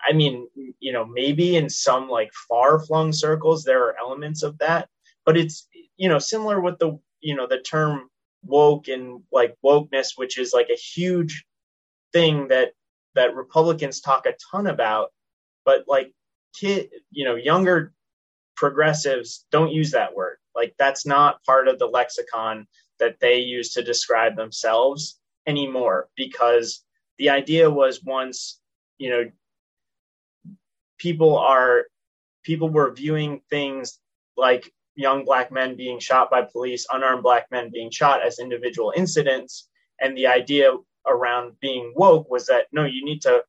[0.07, 0.47] i mean
[0.79, 4.89] you know maybe in some like far flung circles there are elements of that
[5.25, 8.09] but it's you know similar with the you know the term
[8.45, 11.45] woke and like wokeness which is like a huge
[12.11, 12.73] thing that
[13.15, 15.11] that republicans talk a ton about
[15.65, 16.11] but like
[16.53, 17.93] kid you know younger
[18.55, 20.37] progressives don't use that word.
[20.55, 22.67] Like that's not part of the lexicon
[22.99, 26.83] that they use to describe themselves anymore because
[27.17, 28.59] the idea was once
[28.97, 29.29] you know
[31.03, 31.83] people are
[32.43, 33.99] people were viewing things
[34.37, 38.93] like young black men being shot by police, unarmed black men being shot as individual
[38.95, 39.69] incidents.
[39.99, 40.71] And the idea
[41.05, 43.43] around being woke was that no, you need to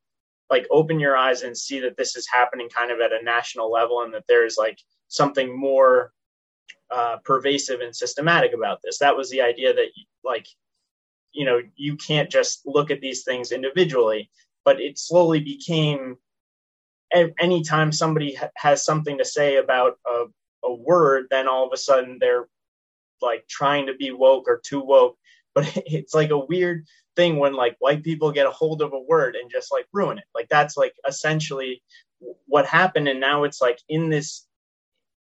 [0.50, 3.70] like open your eyes and see that this is happening kind of at a national
[3.70, 6.12] level and that there's like something more
[6.90, 8.98] uh, pervasive and systematic about this.
[8.98, 9.88] That was the idea that
[10.24, 10.46] like,
[11.32, 14.28] you know, you can't just look at these things individually,
[14.64, 16.16] but it slowly became
[17.38, 20.24] anytime somebody ha- has something to say about a
[20.64, 22.48] a word, then all of a sudden they're
[23.20, 25.16] like trying to be woke or too woke.
[25.54, 28.98] But it's like a weird thing when like white people get a hold of a
[28.98, 30.24] word and just like ruin it.
[30.34, 31.82] Like that's like essentially
[32.46, 33.08] what happened.
[33.08, 34.46] And now it's like in this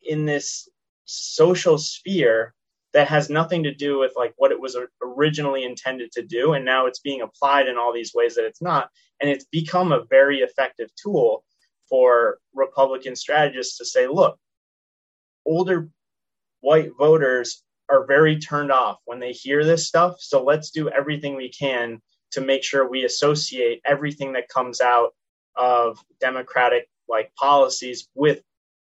[0.02, 0.68] in this
[1.06, 2.54] social sphere
[2.94, 6.64] that has nothing to do with like what it was originally intended to do and
[6.64, 10.06] now it's being applied in all these ways that it's not and it's become a
[10.10, 11.44] very effective tool
[11.90, 14.38] for republican strategists to say look
[15.46, 15.90] older
[16.62, 20.16] white voters are very turned off when they hear this stuff.
[20.20, 25.12] So let's do everything we can to make sure we associate everything that comes out
[25.56, 28.42] of democratic like policies with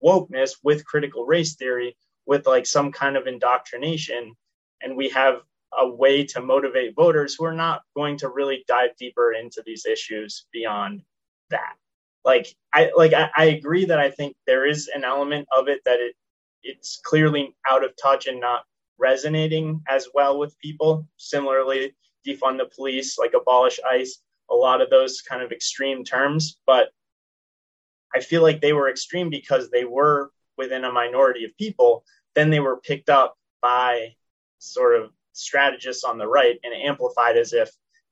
[0.03, 4.35] wokeness, with critical race theory, with like some kind of indoctrination.
[4.81, 5.41] And we have
[5.77, 9.85] a way to motivate voters who are not going to really dive deeper into these
[9.85, 11.03] issues beyond
[11.51, 11.75] that.
[12.25, 15.81] Like I like I, I agree that I think there is an element of it
[15.85, 16.15] that it
[16.63, 18.65] it's clearly out of touch and not
[18.99, 21.07] resonating as well with people.
[21.17, 21.95] Similarly,
[22.27, 24.19] defund the police, like abolish ICE,
[24.51, 26.59] a lot of those kind of extreme terms.
[26.67, 26.89] But
[28.15, 32.05] I feel like they were extreme because they were within a minority of people.
[32.35, 34.15] Then they were picked up by
[34.59, 37.71] sort of strategists on the right and amplified as if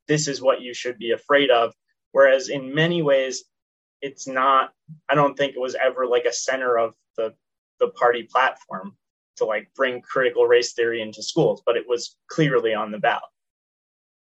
[0.09, 1.72] this is what you should be afraid of.
[2.11, 3.44] Whereas in many ways,
[4.02, 4.72] it's not,
[5.08, 7.34] I don't think it was ever like a center of the
[7.80, 8.96] the party platform
[9.36, 13.22] to like bring critical race theory into schools, but it was clearly on the ballot.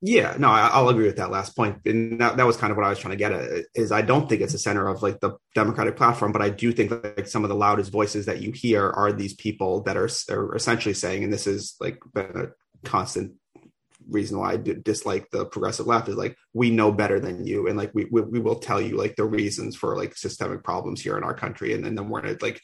[0.04, 2.88] Yeah, no, I'll agree with that last point, and that, that was kind of what
[2.88, 3.66] I was trying to get at.
[3.76, 6.72] Is I don't think it's a center of like the Democratic platform, but I do
[6.72, 9.98] think that, like some of the loudest voices that you hear are these people that
[9.98, 13.34] are, are essentially saying, and this is like been a constant
[14.10, 17.78] reason why I dislike the progressive left is like we know better than you, and
[17.78, 21.18] like we we, we will tell you like the reasons for like systemic problems here
[21.18, 22.62] in our country, and, and then we're gonna like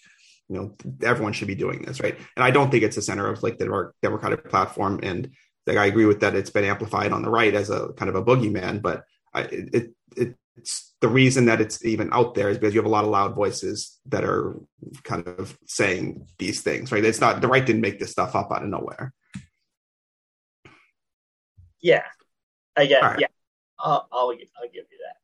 [0.50, 2.17] you know everyone should be doing this right?
[2.36, 5.30] And i don't think it's the center of like the democratic platform and
[5.65, 8.15] like i agree with that it's been amplified on the right as a kind of
[8.15, 12.58] a boogeyman but I, it, it it's the reason that it's even out there is
[12.58, 14.56] because you have a lot of loud voices that are
[15.04, 17.06] kind of saying these things right?
[17.06, 19.13] It's not the right didn't make this stuff up out of nowhere
[21.82, 22.04] yeah
[22.76, 23.02] i guess.
[23.02, 23.20] right.
[23.20, 23.28] yeah
[23.80, 25.18] I'll, I'll, I'll give you that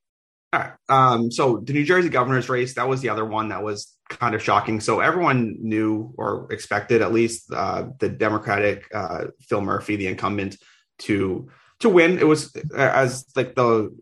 [0.54, 0.74] all right.
[0.88, 4.36] Um, so the New Jersey governor's race, that was the other one that was kind
[4.36, 4.80] of shocking.
[4.80, 10.58] So everyone knew or expected at least uh, the Democratic uh, Phil Murphy, the incumbent,
[11.00, 12.20] to to win.
[12.20, 13.98] It was as like the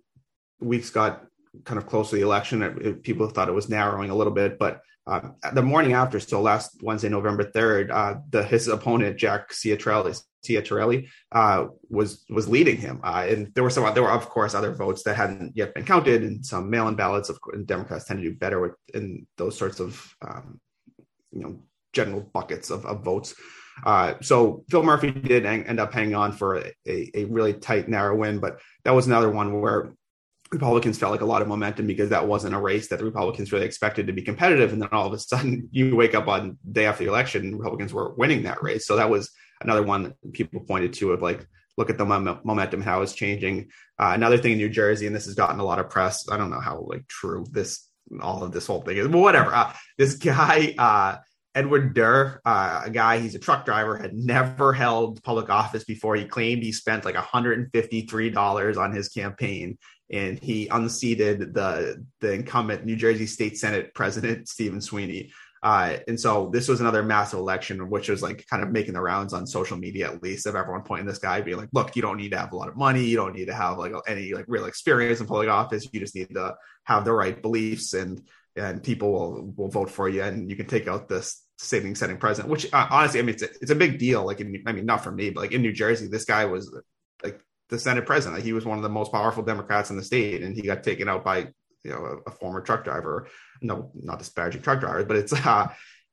[0.60, 1.24] weeks got
[1.64, 4.34] kind of close to the election, it, it, people thought it was narrowing a little
[4.34, 9.18] bit, but uh, the morning after, so last Wednesday, November third, uh, the his opponent
[9.18, 14.12] Jack Ciattarelli Ciattarelli uh, was was leading him, uh, and there were some there were
[14.12, 17.30] of course other votes that hadn't yet been counted, and some mail-in ballots.
[17.30, 20.60] Of course, Democrats tend to do better with in those sorts of um,
[21.32, 21.60] you know
[21.94, 23.36] general buckets of, of votes.
[23.86, 28.16] Uh, so Phil Murphy did end up hanging on for a, a, really tight, narrow
[28.16, 29.94] win, but that was another one where
[30.52, 33.52] Republicans felt like a lot of momentum because that wasn't a race that the Republicans
[33.52, 34.74] really expected to be competitive.
[34.74, 37.58] And then all of a sudden, you wake up on the day after the election,
[37.58, 38.86] Republicans were winning that race.
[38.86, 39.32] So that was
[39.64, 41.46] another one that people pointed to of like,
[41.78, 43.70] look at the momentum, how it's changing.
[44.00, 46.30] Uh, another thing in New Jersey, and this has gotten a lot of press.
[46.30, 47.88] I don't know how like true this
[48.22, 49.54] all of this whole thing is, but whatever.
[49.54, 51.18] Uh, this guy, uh,
[51.54, 56.16] Edward Durr, uh, a guy, he's a truck driver, had never held public office before.
[56.16, 59.78] He claimed he spent like $153 on his campaign
[60.12, 65.32] and he unseated the the incumbent New Jersey State Senate President Stephen Sweeney.
[65.64, 69.02] Uh, and so this was another massive election, which was like kind of making the
[69.02, 72.02] rounds on social media, at least of everyone pointing this guy, being like, "Look, you
[72.02, 74.34] don't need to have a lot of money, you don't need to have like any
[74.34, 75.88] like real experience in public office.
[75.92, 78.24] You just need to have the right beliefs, and
[78.56, 82.18] and people will will vote for you, and you can take out this saving setting
[82.18, 84.26] president." Which uh, honestly, I mean, it's a, it's a big deal.
[84.26, 86.76] Like, in, I mean, not for me, but like in New Jersey, this guy was
[87.24, 88.44] like the Senate president.
[88.44, 91.08] He was one of the most powerful Democrats in the state, and he got taken
[91.08, 91.50] out by
[91.84, 93.28] you know a, a former truck driver.
[93.62, 95.68] No, not disparaging truck drivers, but it's uh,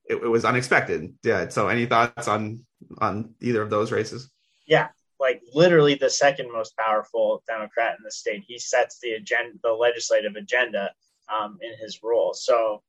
[0.04, 1.14] it, it, was unexpected.
[1.22, 1.48] Yeah.
[1.48, 2.64] So, any thoughts on
[2.98, 4.30] on either of those races?
[4.66, 8.44] Yeah, like literally the second most powerful Democrat in the state.
[8.46, 10.90] He sets the agenda, the legislative agenda,
[11.28, 12.34] um, in his role.
[12.34, 12.82] So,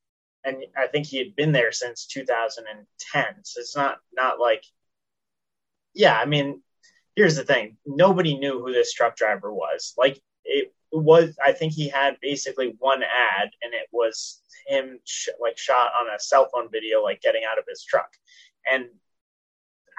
[0.44, 3.26] and I think he had been there since 2010.
[3.44, 4.64] So it's not not like,
[5.94, 6.18] yeah.
[6.18, 6.62] I mean,
[7.16, 11.74] here's the thing nobody knew who this truck driver was like it was i think
[11.74, 16.50] he had basically one ad and it was him sh- like shot on a cell
[16.54, 18.10] phone video like getting out of his truck.
[18.72, 18.86] And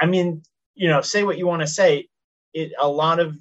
[0.00, 0.42] i mean
[0.74, 2.08] you know say what you want to say
[2.54, 3.36] it a lot of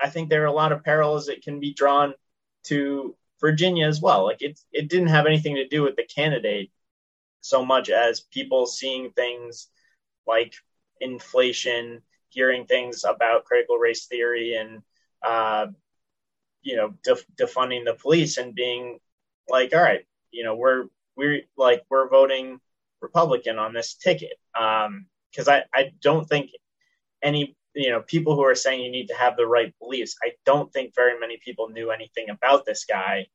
[0.00, 2.14] i think there are a lot of parallels that can be drawn
[2.64, 4.24] to virginia as well.
[4.24, 6.70] Like it it didn't have anything to do with the candidate
[7.42, 9.68] so much as people seeing things
[10.26, 10.54] like
[11.00, 14.82] inflation hearing things about critical race theory and
[15.22, 15.66] uh,
[16.62, 18.98] you know def- defunding the police and being
[19.48, 22.60] like, all right, you know, we're we're like we're voting
[23.00, 26.50] Republican on this ticket Um, because I I don't think
[27.22, 30.16] any you know people who are saying you need to have the right beliefs.
[30.22, 33.26] I don't think very many people knew anything about this guy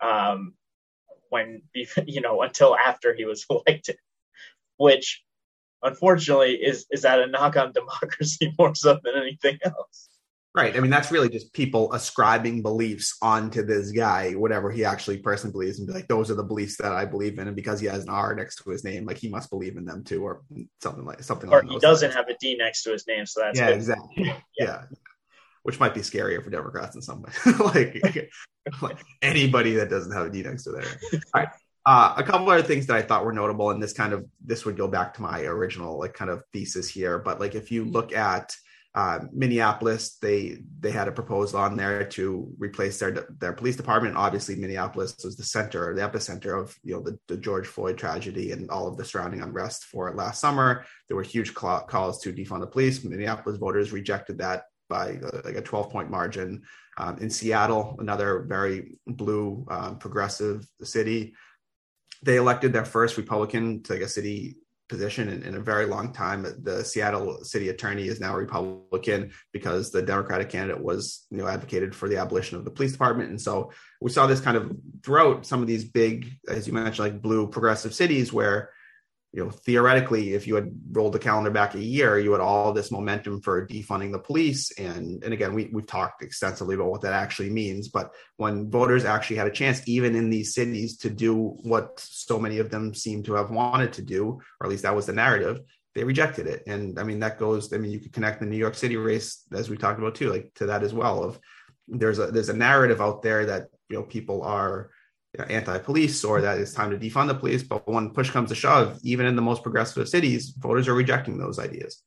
[0.00, 0.54] um,
[1.30, 1.62] when
[2.06, 3.98] you know until after he was elected,
[4.78, 5.22] which
[5.82, 10.08] unfortunately is is that a knock on democracy more so than anything else
[10.56, 15.18] right i mean that's really just people ascribing beliefs onto this guy whatever he actually
[15.18, 17.78] personally believes and be like those are the beliefs that i believe in and because
[17.78, 20.24] he has an r next to his name like he must believe in them too
[20.24, 20.42] or
[20.82, 22.16] something like something or he doesn't lines.
[22.16, 23.76] have a d next to his name so that's yeah good.
[23.76, 24.38] exactly yeah.
[24.58, 24.82] yeah.
[25.62, 28.30] which might be scarier for democrats in some way like,
[28.82, 31.48] like anybody that doesn't have a d next to their name all right
[31.88, 34.64] uh, a couple other things that I thought were notable, and this kind of this
[34.64, 37.16] would go back to my original like kind of thesis here.
[37.20, 38.56] But like if you look at
[38.96, 44.16] uh, Minneapolis, they they had a proposal on there to replace their their police department.
[44.16, 48.52] Obviously, Minneapolis was the center, the epicenter of you know the, the George Floyd tragedy
[48.52, 50.86] and all of the surrounding unrest for last summer.
[51.08, 53.04] There were huge calls to defund the police.
[53.04, 56.62] Minneapolis voters rejected that by uh, like a 12 point margin.
[56.96, 61.34] Um, in Seattle, another very blue um, progressive city,
[62.22, 64.56] they elected their first Republican to like a city
[64.88, 66.46] position in, in, a very long time.
[66.62, 71.94] The Seattle city attorney is now Republican because the Democratic candidate was, you know, advocated
[71.94, 73.30] for the abolition of the police department.
[73.30, 76.98] And so we saw this kind of throughout some of these big, as you mentioned,
[76.98, 78.70] like blue progressive cities where
[79.36, 82.72] you know, theoretically, if you had rolled the calendar back a year, you had all
[82.72, 84.70] this momentum for defunding the police.
[84.78, 87.88] And and again, we we've talked extensively about what that actually means.
[87.88, 92.38] But when voters actually had a chance, even in these cities, to do what so
[92.38, 95.12] many of them seem to have wanted to do, or at least that was the
[95.12, 95.60] narrative,
[95.94, 96.62] they rejected it.
[96.66, 97.74] And I mean, that goes.
[97.74, 100.30] I mean, you could connect the New York City race, as we talked about too,
[100.30, 101.22] like to that as well.
[101.22, 101.38] Of
[101.88, 104.88] there's a there's a narrative out there that you know people are
[105.40, 107.62] anti-police or that it's time to defund the police.
[107.62, 111.38] But when push comes to shove, even in the most progressive cities, voters are rejecting
[111.38, 112.02] those ideas.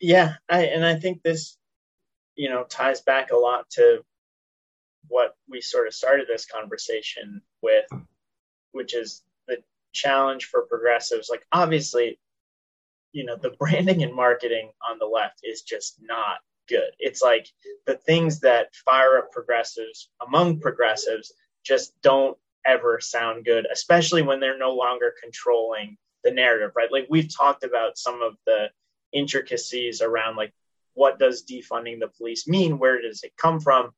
[0.00, 1.56] Yeah, I, and I think this,
[2.34, 4.04] you know, ties back a lot to
[5.08, 7.86] what we sort of started this conversation with,
[8.72, 9.58] which is the
[9.92, 11.28] challenge for progressives.
[11.30, 12.18] Like, obviously,
[13.12, 16.38] you know, the branding and marketing on the left is just not
[16.68, 16.90] good.
[16.98, 17.48] It's like
[17.86, 21.32] the things that fire up progressives among progressives
[21.64, 22.36] just don't
[22.66, 26.90] ever sound good, especially when they're no longer controlling the narrative, right?
[26.90, 28.70] Like we've talked about some of the
[29.12, 30.52] intricacies around like
[30.94, 32.78] what does defunding the police mean?
[32.78, 33.92] Where does it come from?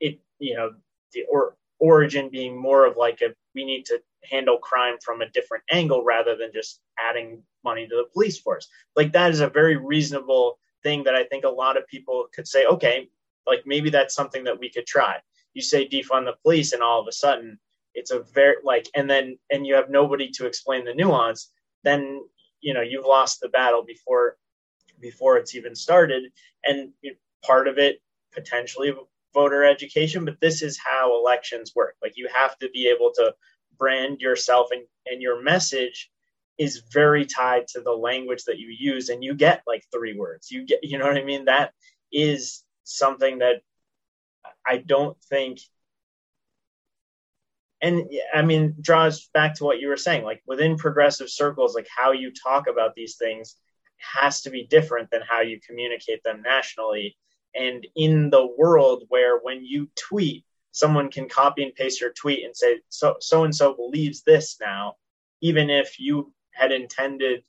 [0.00, 0.72] It you know
[1.12, 4.00] the or, origin being more of like a we need to
[4.30, 8.68] handle crime from a different angle rather than just adding money to the police force.
[8.94, 12.46] Like that is a very reasonable thing that I think a lot of people could
[12.46, 13.08] say, okay,
[13.44, 15.16] like maybe that's something that we could try.
[15.54, 17.58] You say defund the police, and all of a sudden
[17.94, 21.50] it's a very like, and then and you have nobody to explain the nuance.
[21.82, 22.00] Then
[22.60, 24.36] you know you've lost the battle before
[25.00, 26.22] before it's even started.
[26.64, 26.92] And
[27.44, 28.00] part of it
[28.32, 28.92] potentially
[29.34, 31.96] voter education, but this is how elections work.
[32.02, 33.34] Like you have to be able to
[33.78, 36.10] brand yourself and, and your message
[36.58, 40.50] is very tied to the language that you use and you get like three words.
[40.50, 41.46] You get you know what i mean?
[41.46, 41.72] That
[42.12, 43.62] is something that
[44.64, 45.58] i don't think
[47.82, 51.88] and i mean draws back to what you were saying like within progressive circles like
[51.94, 53.56] how you talk about these things
[53.98, 57.16] has to be different than how you communicate them nationally.
[57.54, 62.44] And in the world where when you tweet someone can copy and paste your tweet
[62.44, 64.94] and say so so and so believes this now
[65.40, 67.42] even if you had intended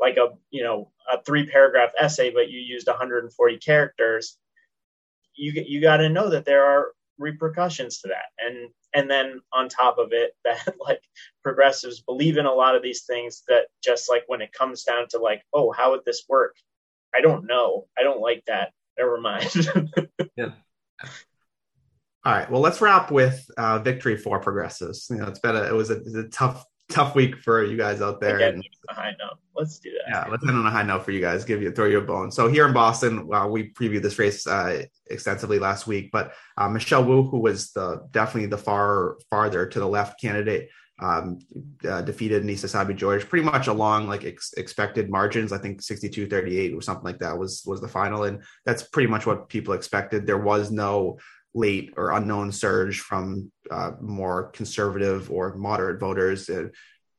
[0.00, 4.38] like a you know a three paragraph essay but you used 140 characters
[5.36, 8.26] you you got to know that there are repercussions to that.
[8.38, 11.02] And and then on top of it that like
[11.42, 15.06] progressives believe in a lot of these things that just like when it comes down
[15.10, 16.56] to like oh how would this work?
[17.14, 17.86] I don't know.
[17.98, 18.72] I don't like that.
[18.98, 19.50] Never mind.
[20.36, 20.50] Yeah.
[22.24, 22.50] All right.
[22.50, 25.06] Well, let's wrap with uh, victory for progressives.
[25.10, 28.02] You know, it's been a, it was a, a tough, tough week for you guys
[28.02, 28.38] out there.
[28.40, 29.38] And, a high note.
[29.56, 30.02] Let's do that.
[30.08, 31.44] Yeah, let's end on a high note for you guys.
[31.44, 32.30] Give you throw you a bone.
[32.30, 36.68] So here in Boston, well, we previewed this race uh, extensively last week, but uh,
[36.68, 40.68] Michelle Wu, who was the definitely the far farther to the left candidate,
[41.00, 41.40] um,
[41.88, 45.52] uh, defeated Annissa Essaibi George pretty much along like ex- expected margins.
[45.52, 48.24] I think 62 38 or something like that was was the final.
[48.24, 50.26] And that's pretty much what people expected.
[50.26, 51.18] There was no
[51.54, 56.48] late or unknown surge from uh, more conservative or moderate voters.
[56.48, 56.72] And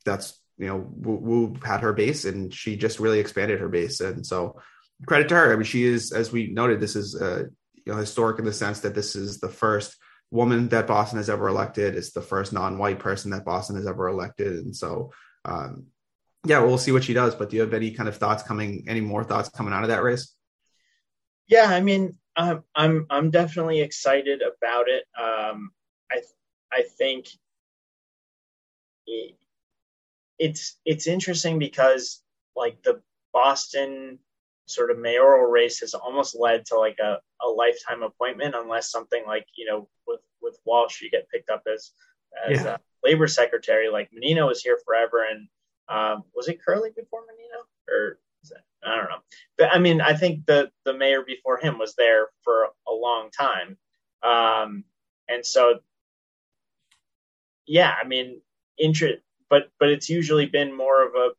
[0.03, 4.01] that's you know Wu, Wu had her base, and she just really expanded her base.
[4.01, 4.61] And so
[5.07, 5.53] credit to her.
[5.53, 8.53] I mean, she is, as we noted, this is uh, you know historic in the
[8.53, 9.95] sense that this is the first
[10.31, 11.95] woman that Boston has ever elected.
[11.95, 15.11] It's the first non-white person that Boston has ever elected, and so.
[15.43, 15.87] Um,
[16.47, 17.33] yeah, we'll see what she does.
[17.33, 18.85] But do you have any kind of thoughts coming?
[18.87, 20.35] Any more thoughts coming out of that race?
[21.47, 25.05] Yeah, I mean, um, I'm I'm definitely excited about it.
[25.19, 25.71] Um,
[26.11, 26.21] I
[26.71, 27.27] I think
[30.39, 32.21] it's it's interesting because
[32.55, 33.01] like the
[33.33, 34.19] Boston
[34.67, 39.23] sort of mayoral race has almost led to like a, a lifetime appointment unless something
[39.27, 41.91] like you know with with Walsh you get picked up as
[42.49, 42.75] as yeah.
[42.75, 45.47] a labor secretary like Menino was here forever and
[45.87, 48.17] um, was it Curley before Menino or
[48.83, 49.19] I don't know.
[49.57, 53.29] But I mean, I think the the mayor before him was there for a long
[53.31, 53.77] time,
[54.23, 54.83] um,
[55.27, 55.79] and so
[57.65, 58.41] yeah, I mean,
[58.77, 61.29] interest, but but it's usually been more of a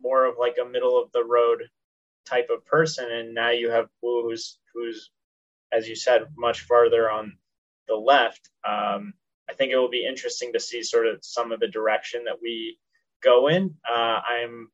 [0.00, 1.68] more of like a middle of the road
[2.24, 5.10] type of person, and now you have Wu who's who's
[5.72, 7.36] as you said much farther on
[7.88, 8.48] the left.
[8.66, 9.14] Um,
[9.48, 12.40] I think it will be interesting to see sort of some of the direction that
[12.42, 12.78] we
[13.22, 13.74] go in.
[13.88, 14.70] Uh, I'm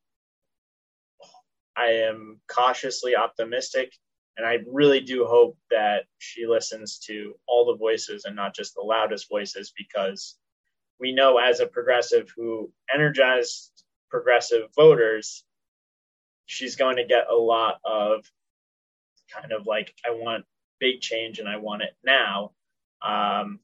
[1.76, 3.92] I am cautiously optimistic,
[4.36, 8.74] and I really do hope that she listens to all the voices and not just
[8.74, 10.36] the loudest voices, because
[11.00, 15.44] we know as a progressive who energized progressive voters,
[16.46, 18.24] she's going to get a lot of
[19.30, 20.44] kind of like, I want
[20.78, 22.52] big change and I want it now.
[23.00, 23.60] Um,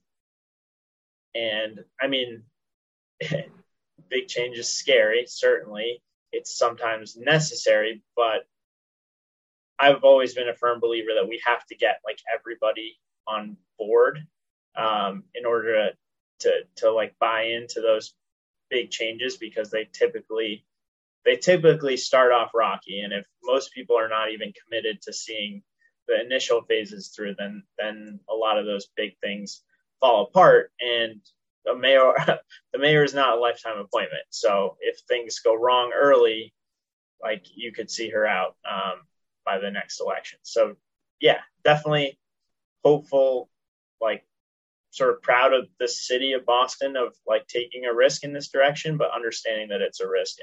[1.34, 2.42] and I mean,
[4.08, 6.00] big change is scary, certainly
[6.32, 8.46] it's sometimes necessary, but
[9.78, 14.26] I've always been a firm believer that we have to get like everybody on board
[14.76, 15.92] um, in order to,
[16.40, 18.14] to to like buy into those
[18.70, 20.64] big changes because they typically
[21.24, 23.00] they typically start off rocky.
[23.00, 25.62] And if most people are not even committed to seeing
[26.06, 29.62] the initial phases through then then a lot of those big things
[30.00, 30.72] fall apart.
[30.80, 31.20] And
[31.64, 32.12] the mayor
[32.72, 34.24] the mayor is not a lifetime appointment.
[34.30, 36.54] So if things go wrong early,
[37.22, 39.00] like you could see her out um,
[39.44, 40.38] by the next election.
[40.42, 40.76] So
[41.20, 42.18] yeah, definitely
[42.84, 43.48] hopeful,
[44.00, 44.24] like
[44.90, 48.48] sort of proud of the city of Boston of like taking a risk in this
[48.48, 50.38] direction, but understanding that it's a risk.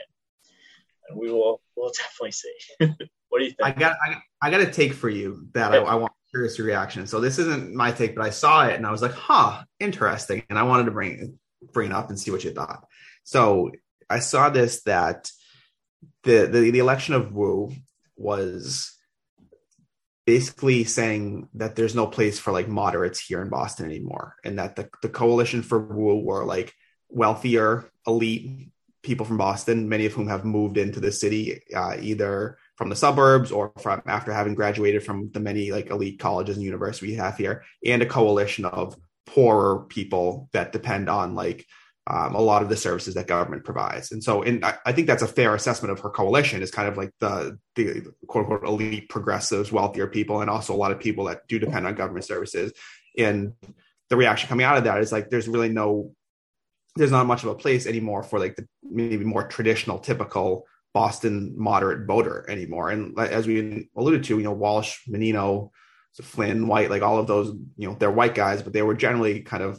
[1.08, 2.56] And we will we'll definitely see.
[3.30, 3.64] what do you think?
[3.64, 6.68] I got I, I got a take for you that I, I want curious your
[6.68, 7.08] reaction.
[7.08, 10.44] So this isn't my take, but I saw it and I was like, huh, interesting.
[10.50, 11.40] And I wanted to bring
[11.72, 12.86] bring it up and see what you thought.
[13.24, 13.72] So
[14.10, 15.32] I saw this that
[16.24, 17.72] the, the the election of Wu
[18.18, 18.94] was
[20.26, 24.76] basically saying that there's no place for like moderates here in Boston anymore, and that
[24.76, 26.74] the, the coalition for Wu were like
[27.08, 28.72] wealthier, elite
[29.04, 32.96] people from Boston, many of whom have moved into the city uh, either from the
[32.96, 37.16] suburbs or from after having graduated from the many like elite colleges and universities we
[37.16, 38.96] have here, and a coalition of
[39.26, 41.66] poorer people that depend on like
[42.08, 44.12] um, a lot of the services that government provides.
[44.12, 46.88] And so, and I, I, think that's a fair assessment of her coalition is kind
[46.88, 51.00] of like the, the quote unquote elite progressives, wealthier people, and also a lot of
[51.00, 52.74] people that do depend on government services.
[53.18, 53.54] And
[54.10, 56.14] the reaction coming out of that is like, there's really no,
[56.96, 61.54] there's not much of a place anymore for like the maybe more traditional, typical Boston
[61.58, 62.90] moderate voter anymore.
[62.90, 65.72] And as we alluded to, you know, Walsh, Menino,
[66.22, 69.42] Flynn, White, like all of those, you know, they're white guys, but they were generally
[69.42, 69.76] kind of,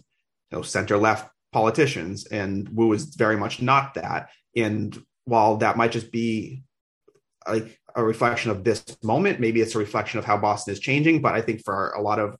[0.50, 4.28] you know, center left politicians, and Wu is very much not that.
[4.54, 6.64] And while that might just be
[7.48, 11.22] like a reflection of this moment, maybe it's a reflection of how Boston is changing.
[11.22, 12.36] But I think for a lot of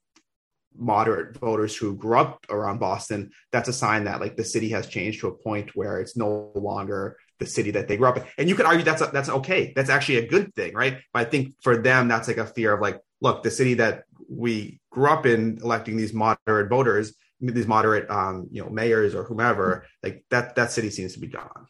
[0.76, 4.86] moderate voters who grew up around Boston, that's a sign that like the city has
[4.86, 8.24] changed to a point where it's no longer the city that they grew up in.
[8.38, 9.72] And you could argue that's a, that's okay.
[9.74, 10.98] That's actually a good thing, right?
[11.12, 14.04] But I think for them, that's like a fear of like, look, the city that
[14.28, 19.24] we grew up in electing these moderate voters these moderate um, you know mayors or
[19.24, 21.66] whomever like that that city seems to be gone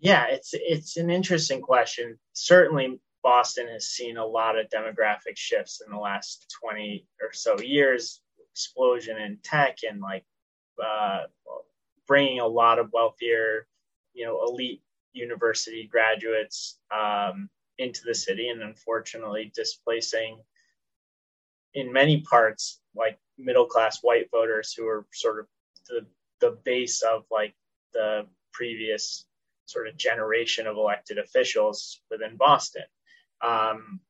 [0.00, 5.82] yeah it's it's an interesting question certainly boston has seen a lot of demographic shifts
[5.84, 8.20] in the last 20 or so years
[8.52, 10.24] explosion in tech and like
[10.82, 11.22] uh,
[12.06, 13.66] bringing a lot of wealthier
[14.14, 14.82] you know elite
[15.12, 17.48] university graduates um,
[17.78, 20.40] into the city and unfortunately displacing
[21.74, 25.46] in many parts like middle class white voters who are sort of
[25.88, 26.06] the
[26.40, 27.54] the base of like
[27.92, 29.26] the previous
[29.66, 32.82] sort of generation of elected officials within Boston.
[33.40, 34.00] Um,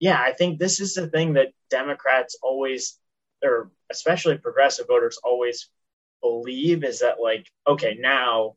[0.00, 2.98] yeah, I think this is the thing that Democrats always,
[3.42, 5.68] or especially progressive voters always
[6.20, 8.56] believe is that like, okay, now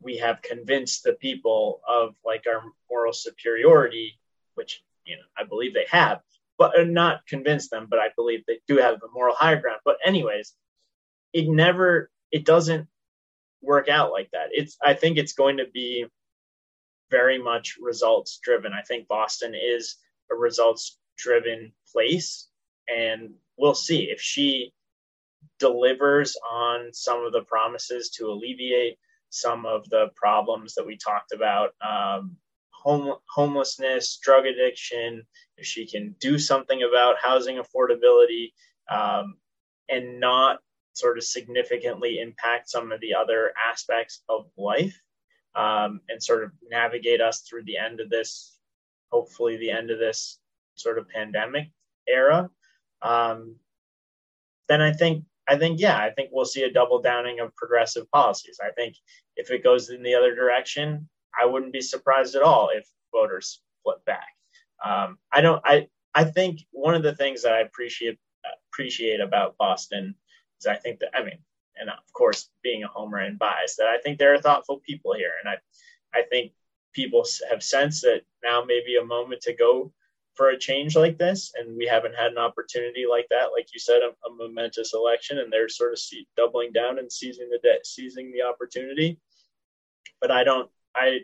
[0.00, 4.18] we have convinced the people of like our moral superiority,
[4.54, 6.20] which you know I believe they have
[6.58, 9.80] but uh, not convince them, but I believe they do have the moral higher ground.
[9.84, 10.52] But anyways,
[11.32, 12.88] it never it doesn't
[13.62, 14.48] work out like that.
[14.50, 16.06] It's I think it's going to be
[17.10, 18.72] very much results driven.
[18.72, 19.96] I think Boston is
[20.30, 22.48] a results driven place
[22.88, 24.72] and we'll see if she
[25.58, 28.98] delivers on some of the promises to alleviate
[29.30, 32.36] some of the problems that we talked about um,
[32.70, 35.22] home, homelessness, drug addiction,
[35.56, 38.52] if she can do something about housing affordability
[38.90, 39.36] um,
[39.88, 40.60] and not
[40.94, 45.00] sort of significantly impact some of the other aspects of life
[45.54, 48.58] um, and sort of navigate us through the end of this,
[49.10, 50.38] hopefully, the end of this
[50.74, 51.68] sort of pandemic
[52.08, 52.48] era,
[53.02, 53.56] um,
[54.68, 58.10] then I think I think yeah, I think we'll see a double downing of progressive
[58.10, 58.60] policies.
[58.62, 58.96] I think
[59.36, 61.08] if it goes in the other direction,
[61.40, 64.28] I wouldn't be surprised at all if voters flip back.
[64.84, 65.62] Um, I don't.
[65.64, 68.18] I I think one of the things that I appreciate
[68.70, 70.14] appreciate about Boston
[70.60, 71.38] is I think that I mean,
[71.80, 75.14] and of course, being a homer and biased, that I think there are thoughtful people
[75.14, 76.52] here, and I I think
[76.92, 79.92] people have sensed that now may be a moment to go
[80.38, 83.80] for a change like this, and we haven't had an opportunity like that, like you
[83.80, 87.58] said, a, a momentous election, and they're sort of see, doubling down and seizing the
[87.58, 89.18] de- seizing the opportunity.
[90.20, 91.22] But I don't I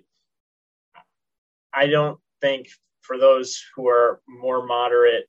[1.72, 2.68] I don't think
[3.02, 5.28] for those who are more moderate,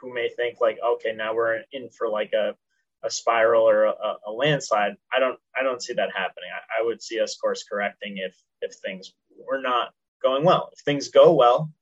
[0.00, 2.54] who may think like, okay, now we're in for like a,
[3.02, 3.94] a spiral or a,
[4.28, 4.92] a landslide.
[5.12, 6.50] I don't I don't see that happening.
[6.54, 9.14] I, I would see us course correcting if if things
[9.48, 10.70] were not going well.
[10.72, 11.72] If things go well,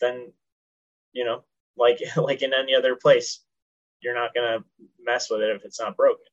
[0.00, 0.32] then
[1.18, 1.42] you know,
[1.76, 3.40] like like in any other place,
[4.00, 4.60] you're not gonna
[5.04, 6.24] mess with it if it's not broken.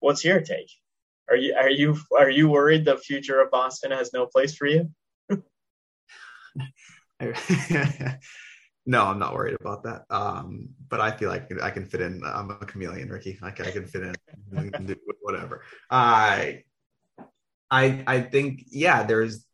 [0.00, 0.70] What's your take?
[1.28, 4.66] Are you are you are you worried the future of Boston has no place for
[4.66, 4.90] you?
[8.86, 10.06] no, I'm not worried about that.
[10.08, 12.22] Um, but I feel like I can fit in.
[12.24, 13.34] I'm a chameleon, Ricky.
[13.34, 14.14] Can, I can fit in
[15.20, 15.62] whatever.
[15.90, 16.64] I,
[17.70, 19.02] I, I think yeah.
[19.02, 19.44] There's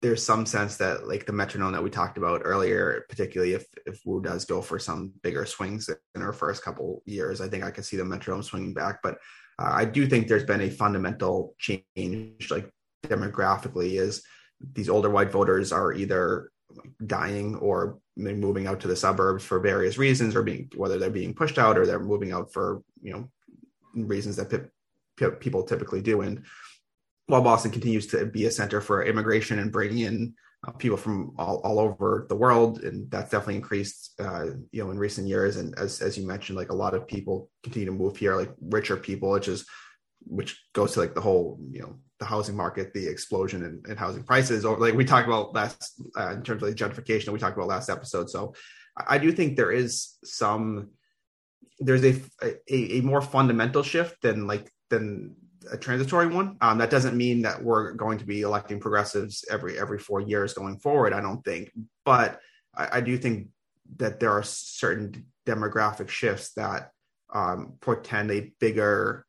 [0.00, 4.00] there's some sense that like the metronome that we talked about earlier, particularly if if
[4.04, 7.70] Wu does go for some bigger swings in her first couple years, I think I
[7.70, 9.00] could see the metronome swinging back.
[9.02, 9.14] But
[9.58, 12.70] uh, I do think there's been a fundamental change, like
[13.04, 14.22] demographically, is
[14.72, 16.50] these older white voters are either
[17.06, 21.34] dying or moving out to the suburbs for various reasons, or being whether they're being
[21.34, 23.28] pushed out or they're moving out for you know
[23.94, 24.50] reasons that
[25.16, 26.20] pe- people typically do.
[26.20, 26.44] And
[27.28, 30.34] while Boston continues to be a center for immigration and bringing in
[30.66, 34.90] uh, people from all, all over the world, and that's definitely increased, uh, you know,
[34.90, 35.56] in recent years.
[35.56, 38.50] And as as you mentioned, like a lot of people continue to move here, like
[38.60, 39.64] richer people, which is
[40.26, 43.96] which goes to like the whole, you know, the housing market, the explosion in, in
[43.96, 47.32] housing prices, or like we talked about last uh, in terms of the gentrification that
[47.32, 48.28] we talked about last episode.
[48.28, 48.54] So
[49.06, 50.90] I, do think there is some
[51.78, 55.36] there's a, a, a more fundamental shift than like than
[55.70, 56.56] a transitory one.
[56.60, 60.54] Um, that doesn't mean that we're going to be electing progressives every every four years
[60.54, 61.12] going forward.
[61.12, 61.70] I don't think,
[62.04, 62.40] but
[62.76, 63.48] I, I do think
[63.96, 66.92] that there are certain demographic shifts that
[67.32, 69.26] um, portend a bigger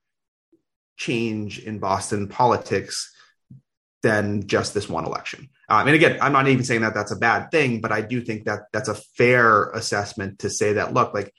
[0.97, 3.13] change in Boston politics
[4.01, 5.49] than just this one election.
[5.69, 8.21] Um, and again, I'm not even saying that that's a bad thing, but I do
[8.21, 11.33] think that that's a fair assessment to say that look, like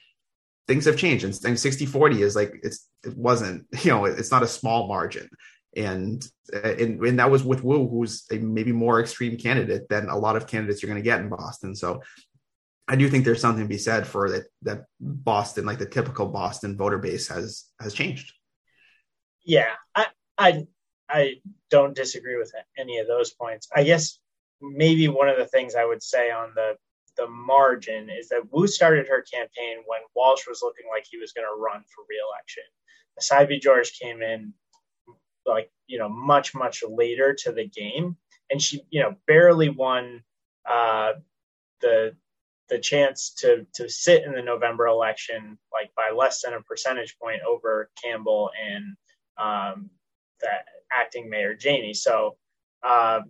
[0.71, 4.31] things have changed and, and 60 40 is like it's it wasn't you know it's
[4.31, 5.27] not a small margin
[5.75, 10.17] and and, and that was with Wu, who's a maybe more extreme candidate than a
[10.17, 11.75] lot of candidates you're going to get in Boston.
[11.75, 12.01] So
[12.87, 16.27] I do think there's something to be said for that that Boston, like the typical
[16.27, 18.33] Boston voter base, has has changed.
[19.45, 20.07] Yeah, I
[20.37, 20.67] I
[21.07, 21.35] I
[21.69, 23.69] don't disagree with any of those points.
[23.73, 24.19] I guess
[24.61, 26.75] maybe one of the things I would say on the
[27.21, 31.33] the margin is that Wu started her campaign when Walsh was looking like he was
[31.33, 32.63] going to run for reelection.
[33.19, 34.53] Essaibi George came in
[35.45, 38.17] like you know much much later to the game,
[38.49, 40.23] and she you know barely won
[40.67, 41.13] uh,
[41.81, 42.15] the
[42.69, 47.17] the chance to to sit in the November election like by less than a percentage
[47.21, 48.95] point over Campbell and
[49.37, 49.91] um,
[50.39, 50.47] the
[50.91, 51.93] acting mayor Janey.
[51.93, 52.35] So.
[52.83, 53.21] Uh,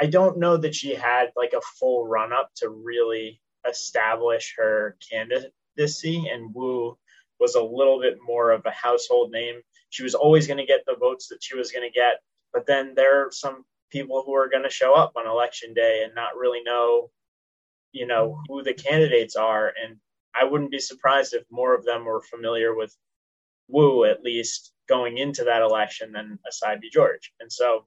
[0.00, 4.96] I don't know that she had like a full run up to really establish her
[5.10, 6.96] candidacy, and Wu
[7.38, 9.60] was a little bit more of a household name.
[9.90, 12.20] She was always going to get the votes that she was going to get,
[12.52, 16.02] but then there are some people who are going to show up on election day
[16.04, 17.10] and not really know,
[17.92, 19.72] you know, who the candidates are.
[19.82, 19.96] And
[20.34, 22.96] I wouldn't be surprised if more of them were familiar with
[23.68, 27.32] Wu at least going into that election than Essaibi George.
[27.40, 27.84] And so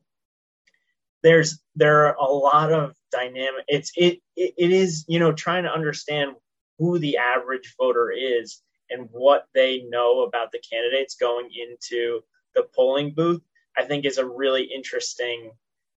[1.24, 5.64] there's there are a lot of dynamic it's it, it it is you know trying
[5.64, 6.32] to understand
[6.80, 12.22] who the average voter is and what they know about the candidates going into
[12.56, 13.42] the polling booth
[13.78, 15.52] i think is a really interesting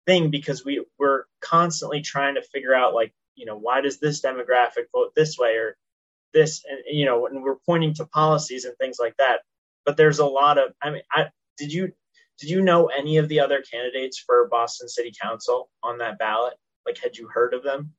[0.07, 4.21] thing because we we're constantly trying to figure out like you know why does this
[4.21, 5.77] demographic vote this way or
[6.33, 9.41] this and you know and we're pointing to policies and things like that.
[9.87, 11.93] But there's a lot of i mean i did you
[12.39, 16.55] did you know any of the other candidates for Boston City Council on that ballot?
[16.87, 17.93] Like, had you heard of them?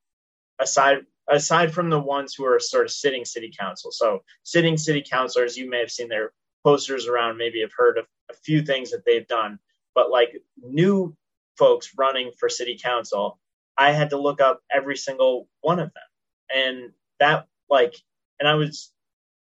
[0.59, 3.91] Aside aside from the ones who are sort of sitting city council.
[3.91, 6.31] So sitting city councilors, you may have seen their
[6.63, 9.59] posters around, maybe have heard of a few things that they've done.
[9.93, 11.15] But like new
[11.57, 13.39] folks running for city council,
[13.77, 16.55] I had to look up every single one of them.
[16.55, 17.95] And that like
[18.39, 18.91] and I was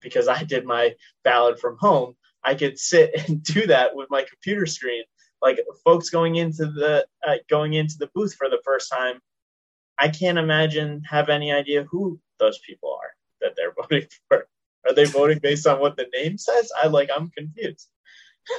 [0.01, 2.15] because I did my ballot from home,
[2.45, 5.03] I could sit and do that with my computer screen.
[5.41, 9.21] Like folks going into the uh, going into the booth for the first time,
[9.99, 13.11] I can't imagine have any idea who those people are
[13.41, 14.49] that they're voting for.
[14.87, 16.73] Are they voting based on what the name says?
[16.83, 17.89] I like I'm confused.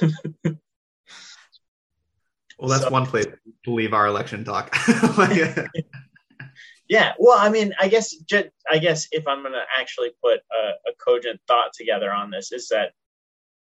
[0.02, 0.54] well,
[2.68, 3.26] that's so, one place
[3.64, 4.74] to leave our election talk.
[6.88, 8.14] yeah, well, I mean, I guess
[8.70, 12.52] I guess if I'm going to actually put a, a cogent thought together on this,
[12.52, 12.92] is that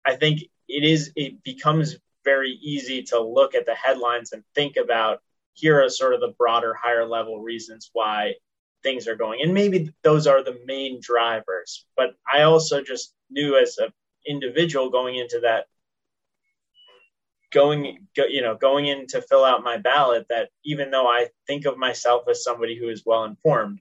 [0.06, 4.78] I think it is it becomes very easy to look at the headlines and think
[4.78, 5.22] about
[5.54, 8.34] here are sort of the broader higher level reasons why
[8.82, 9.42] things are going.
[9.42, 11.86] And maybe those are the main drivers.
[11.96, 13.90] But i also just knew as an
[14.26, 15.66] individual going into that
[17.52, 21.66] going you know going in to fill out my ballot that even though i think
[21.66, 23.80] of myself as somebody who is well informed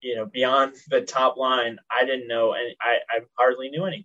[0.00, 4.04] you know beyond the top line i didn't know and i, I hardly knew anything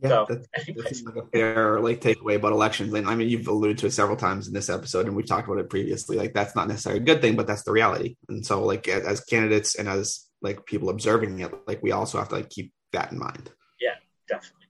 [0.00, 0.46] Yeah, so, that,
[0.76, 2.92] that seems like a fair like takeaway about elections.
[2.94, 5.48] And I mean, you've alluded to it several times in this episode, and we've talked
[5.48, 6.16] about it previously.
[6.16, 8.16] Like that's not necessarily a good thing, but that's the reality.
[8.28, 12.18] And so, like as, as candidates and as like people observing it, like we also
[12.18, 13.50] have to like keep that in mind.
[13.80, 13.94] Yeah,
[14.28, 14.66] definitely.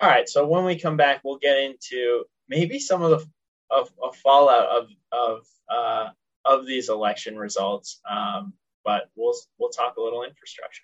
[0.00, 3.26] All right, so when we come back, we'll get into maybe some of the
[3.70, 6.08] of, of fallout of of uh,
[6.44, 8.52] of these election results, um,
[8.84, 10.82] but we'll we'll talk a little infrastructure.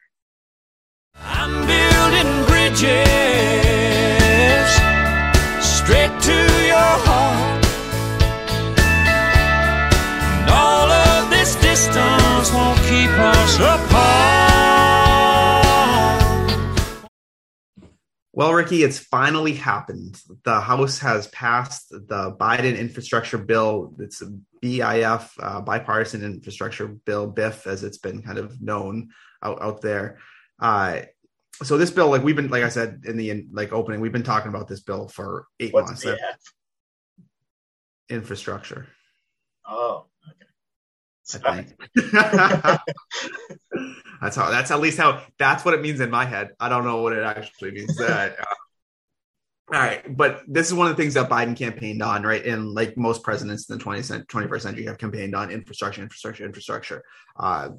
[2.78, 2.86] Straight
[6.22, 7.64] to your heart.
[10.38, 14.28] And all of this distance won't keep us apart.
[18.32, 20.22] Well, Ricky, it's finally happened.
[20.44, 23.96] The House has passed the Biden infrastructure bill.
[23.98, 24.26] It's a
[24.62, 29.08] BIF, uh, bipartisan infrastructure bill, BIF, as it's been kind of known
[29.42, 30.18] out, out there.
[30.60, 31.00] Uh,
[31.62, 34.22] so this bill, like we've been, like I said in the like opening, we've been
[34.22, 36.04] talking about this bill for eight What's months.
[36.04, 36.16] BF?
[38.10, 38.86] Infrastructure,
[39.68, 40.06] Oh,
[41.44, 41.74] I think.
[44.22, 44.50] that's how.
[44.50, 45.22] That's at least how.
[45.38, 46.50] That's what it means in my head.
[46.58, 47.94] I don't know what it actually means.
[47.98, 48.38] That.
[48.40, 48.44] uh,
[49.70, 52.42] all right, but this is one of the things that Biden campaigned on, right?
[52.46, 57.02] And like most presidents in the 20th, 21st century have campaigned on infrastructure, infrastructure, infrastructure.
[57.38, 57.70] Uh,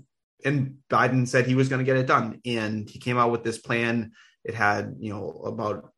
[0.45, 3.43] and Biden said he was going to get it done, and he came out with
[3.43, 4.11] this plan.
[4.43, 5.91] It had, you know, about,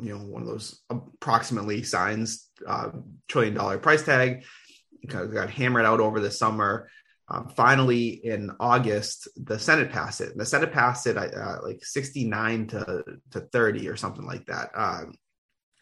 [0.00, 2.90] you know, one of those approximately signs uh,
[3.28, 4.44] trillion dollar price tag.
[5.06, 6.88] Got hammered out over the summer.
[7.28, 10.30] Um, finally, in August, the Senate passed it.
[10.30, 14.70] And the Senate passed it uh, like 69 to, to 30 or something like that.
[14.74, 15.14] Um,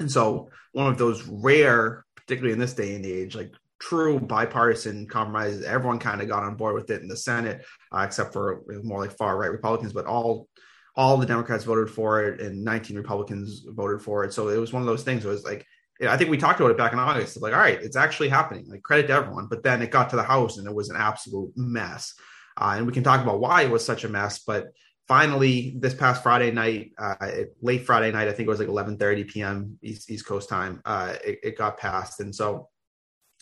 [0.01, 3.53] and so, one of those rare, particularly in this day and age, like
[3.85, 8.01] true bipartisan compromises, everyone kind of got on board with it in the Senate, uh,
[8.01, 10.49] except for more like far right Republicans, but all
[10.97, 14.33] all the Democrats voted for it and 19 Republicans voted for it.
[14.33, 15.25] So it was one of those things.
[15.25, 15.67] It was like,
[16.09, 17.43] I think we talked about it back in August.
[17.43, 18.67] Like, all right, it's actually happening.
[18.69, 19.49] Like, credit to everyone.
[19.49, 22.15] But then it got to the House and it was an absolute mess.
[22.57, 24.39] Uh, and we can talk about why it was such a mess.
[24.39, 24.69] But
[25.09, 27.17] finally, this past Friday night, uh,
[27.61, 29.79] late Friday night, I think it was like 11:30 p.m.
[29.83, 30.81] East, East Coast time.
[30.85, 32.21] Uh, it, it, got passed.
[32.21, 32.69] And so,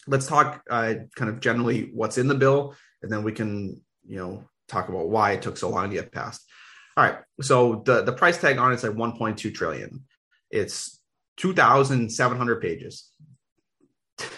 [0.06, 4.16] let's talk uh, kind of generally what's in the bill, and then we can, you
[4.16, 6.44] know, talk about why it took so long to get passed.
[6.96, 7.18] All right.
[7.40, 10.04] So the the price tag on it's like 1.2 trillion.
[10.50, 11.00] It's
[11.38, 13.08] 2,700 pages.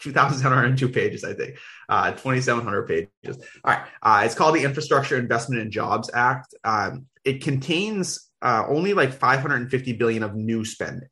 [0.00, 1.58] 2,702 pages, I think.
[1.88, 3.44] Uh, 2,700 pages.
[3.64, 3.86] All right.
[4.02, 6.54] Uh, it's called the Infrastructure Investment and Jobs Act.
[6.64, 11.08] Um, it contains uh, only like 550 billion of new spending.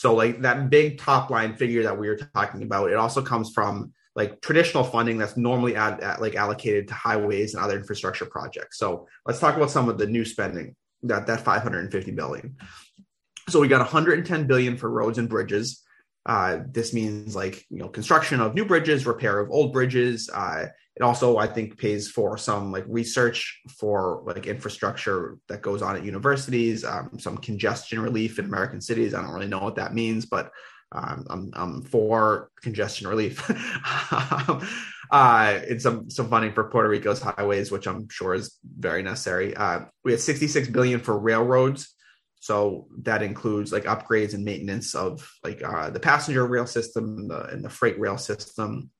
[0.00, 3.52] So like that big top line figure that we were talking about, it also comes
[3.52, 8.24] from like traditional funding that's normally ad, ad, like allocated to highways and other infrastructure
[8.24, 8.78] projects.
[8.78, 12.56] So let's talk about some of the new spending that that 550 billion.
[13.50, 15.82] So we got 110 billion for roads and bridges.
[16.24, 20.30] Uh, this means like you know construction of new bridges, repair of old bridges.
[20.32, 25.82] Uh, it also I think pays for some like research for like infrastructure that goes
[25.82, 29.14] on at universities, um, some congestion relief in American cities.
[29.14, 30.50] I don't really know what that means, but
[30.92, 33.48] um, I'm, I'm for congestion relief.
[35.10, 39.56] uh, and some some funding for Puerto Rico's highways, which I'm sure is very necessary.
[39.56, 41.94] Uh, we had 66 billion for railroads.
[42.40, 47.44] So that includes like upgrades and maintenance of like uh, the passenger rail system the,
[47.44, 48.90] and the freight rail system.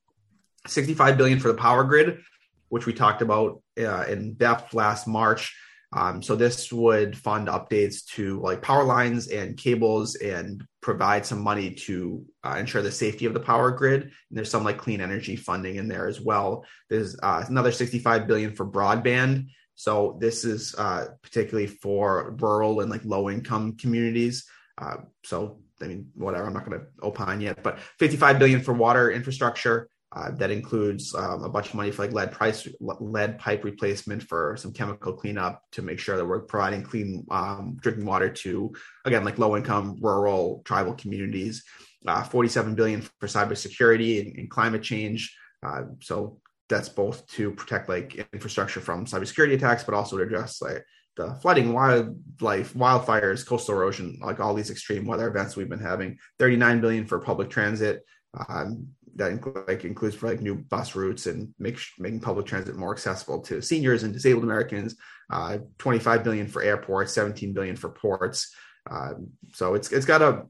[0.71, 2.21] 65 billion for the power grid,
[2.69, 5.57] which we talked about uh, in depth last March.
[5.93, 11.41] Um, so this would fund updates to like power lines and cables and provide some
[11.41, 14.03] money to uh, ensure the safety of the power grid.
[14.03, 16.65] And there's some like clean energy funding in there as well.
[16.89, 19.49] There's uh, another 65 billion for broadband.
[19.75, 24.45] So this is uh, particularly for rural and like low income communities.
[24.79, 26.47] Uh, so I mean, whatever.
[26.47, 29.89] I'm not going to opine yet, but 55 billion for water infrastructure.
[30.13, 34.21] Uh, that includes um, a bunch of money for like lead price lead pipe replacement
[34.21, 38.73] for some chemical cleanup to make sure that we're providing clean um, drinking water to
[39.05, 41.63] again like low income rural tribal communities.
[42.07, 45.37] Uh, 47 billion for cybersecurity and, and climate change.
[45.63, 50.63] Uh, so that's both to protect like infrastructure from cybersecurity attacks, but also to address
[50.63, 50.83] like
[51.17, 56.19] the flooding, wildlife, wildfires, coastal erosion, like all these extreme weather events we've been having.
[56.39, 58.05] 39 billion for public transit.
[58.49, 62.93] Um, that inc- like includes like new bus routes and make, making public transit more
[62.93, 64.97] accessible to seniors and disabled Americans.
[65.31, 68.53] Uh, 25 billion for airports, 17 billion for ports.
[68.91, 69.13] Uh,
[69.53, 70.45] so it's it's got a,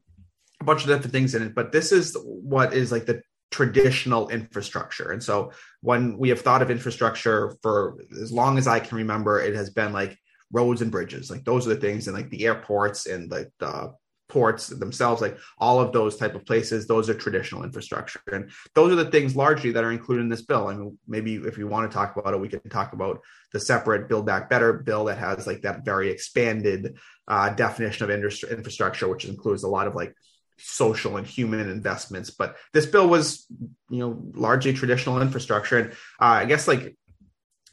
[0.61, 4.29] a bunch of different things in it, but this is what is like the traditional
[4.29, 5.11] infrastructure.
[5.11, 9.41] And so when we have thought of infrastructure for as long as I can remember,
[9.41, 10.17] it has been like
[10.53, 11.31] roads and bridges.
[11.31, 13.93] Like those are the things and like the airports and like the
[14.31, 18.21] ports themselves, like all of those type of places, those are traditional infrastructure.
[18.33, 20.69] And those are the things largely that are included in this bill.
[20.69, 23.21] I mean, maybe if we want to talk about it, we can talk about
[23.53, 26.97] the separate Build Back Better bill that has like that very expanded
[27.29, 30.15] uh, definition of industri- infrastructure, which includes a lot of like
[30.59, 32.31] social and human investments.
[32.31, 33.47] But this bill was,
[33.89, 35.79] you know, largely traditional infrastructure.
[35.79, 36.97] And uh, I guess like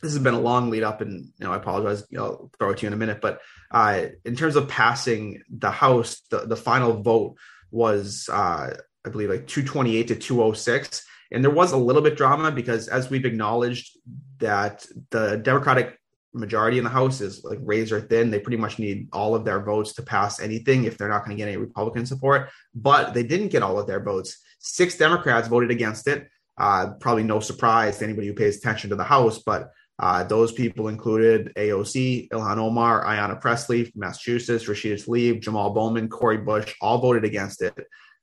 [0.01, 2.05] this has been a long lead up, and you know, I apologize.
[2.09, 3.19] You know, I'll throw it to you in a minute.
[3.21, 3.41] But
[3.71, 7.35] uh, in terms of passing the House, the, the final vote
[7.71, 8.75] was, uh,
[9.05, 11.05] I believe, like 228 to 206.
[11.31, 13.97] And there was a little bit drama because, as we've acknowledged,
[14.39, 15.97] that the Democratic
[16.33, 18.29] majority in the House is like razor thin.
[18.29, 21.35] They pretty much need all of their votes to pass anything if they're not going
[21.35, 22.49] to get any Republican support.
[22.75, 24.37] But they didn't get all of their votes.
[24.59, 26.27] Six Democrats voted against it.
[26.57, 30.51] Uh, probably no surprise to anybody who pays attention to the House, but uh, those
[30.51, 36.75] people included AOC, Ilhan Omar, Ayanna Pressley from Massachusetts, Rashida Tlaib, Jamal Bowman, Cori Bush,
[36.81, 37.75] all voted against it.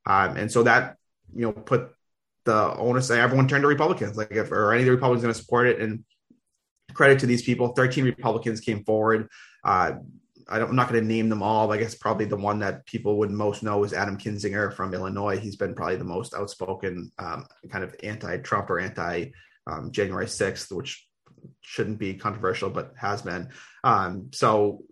[0.07, 0.97] Um, and so that,
[1.35, 1.91] you know, put
[2.45, 5.41] the onus, everyone turned to Republicans, like if, or any of the Republicans going to
[5.41, 5.81] support it.
[5.81, 6.05] And
[6.93, 9.29] credit to these people, 13 Republicans came forward.
[9.65, 9.95] Uh,
[10.49, 11.67] I am not going to name them all.
[11.67, 14.95] But I guess probably the one that people would most know is Adam Kinzinger from
[14.95, 15.39] Illinois.
[15.39, 19.33] He's been probably the most outspoken, um, kind of anti-Trump or anti
[19.67, 21.09] um, January 6th, which
[21.61, 23.49] shouldn't be controversial, but has been.
[23.83, 24.83] Um, so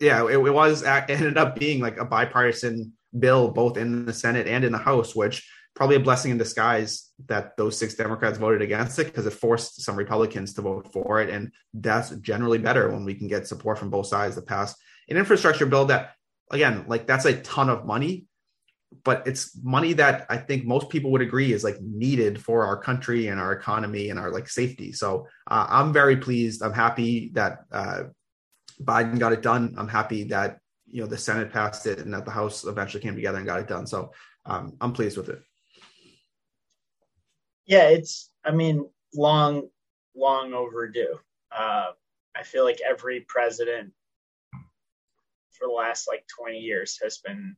[0.00, 4.12] yeah, it, it was it ended up being like a bipartisan bill, both in the
[4.12, 8.38] Senate and in the House, which probably a blessing in disguise that those six Democrats
[8.38, 11.28] voted against it because it forced some Republicans to vote for it.
[11.28, 14.74] And that's generally better when we can get support from both sides to pass
[15.08, 16.14] an infrastructure bill that,
[16.50, 18.25] again, like that's a ton of money,
[19.04, 22.76] but it's money that I think most people would agree is like needed for our
[22.76, 24.92] country and our economy and our like safety.
[24.92, 26.62] So uh, I'm very pleased.
[26.62, 28.04] I'm happy that uh,
[28.82, 29.74] Biden got it done.
[29.78, 33.14] I'm happy that you know the Senate passed it and that the House eventually came
[33.14, 33.86] together and got it done.
[33.86, 34.12] So
[34.44, 35.40] um, I'm pleased with it.
[37.66, 39.68] Yeah, it's I mean long,
[40.14, 41.18] long overdue.
[41.50, 41.92] Uh,
[42.36, 43.92] I feel like every president
[45.52, 47.56] for the last like 20 years has been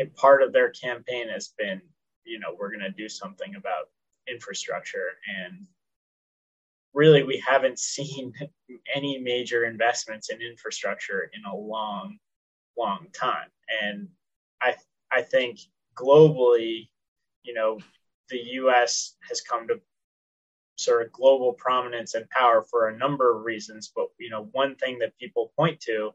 [0.00, 1.80] a part of their campaign has been,
[2.24, 3.88] you know, we're going to do something about
[4.28, 5.08] infrastructure.
[5.44, 5.66] And
[6.94, 8.32] really, we haven't seen
[8.94, 12.18] any major investments in infrastructure in a long,
[12.78, 13.48] long time.
[13.82, 14.08] And
[14.60, 14.74] I,
[15.12, 15.60] I think
[15.94, 16.88] globally,
[17.42, 17.78] you know,
[18.28, 19.16] the U.S.
[19.28, 19.80] has come to
[20.76, 23.92] sort of global prominence and power for a number of reasons.
[23.94, 26.12] But you know, one thing that people point to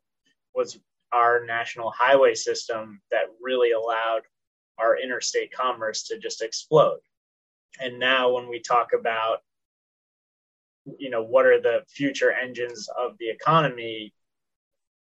[0.56, 0.80] was
[1.16, 4.24] our national highway system that really allowed
[4.78, 7.00] our interstate commerce to just explode.
[7.80, 9.40] And now, when we talk about,
[11.00, 14.14] you know, what are the future engines of the economy,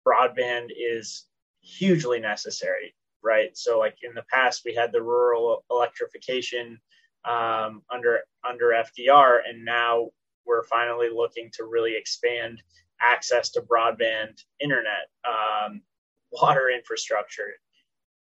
[0.07, 1.26] broadband is
[1.61, 3.57] hugely necessary, right?
[3.57, 6.80] So, like in the past, we had the rural electrification
[7.24, 10.09] um, under under FDR, and now
[10.44, 12.61] we're finally looking to really expand
[13.00, 15.82] access to broadband internet, um,
[16.33, 17.53] water infrastructure.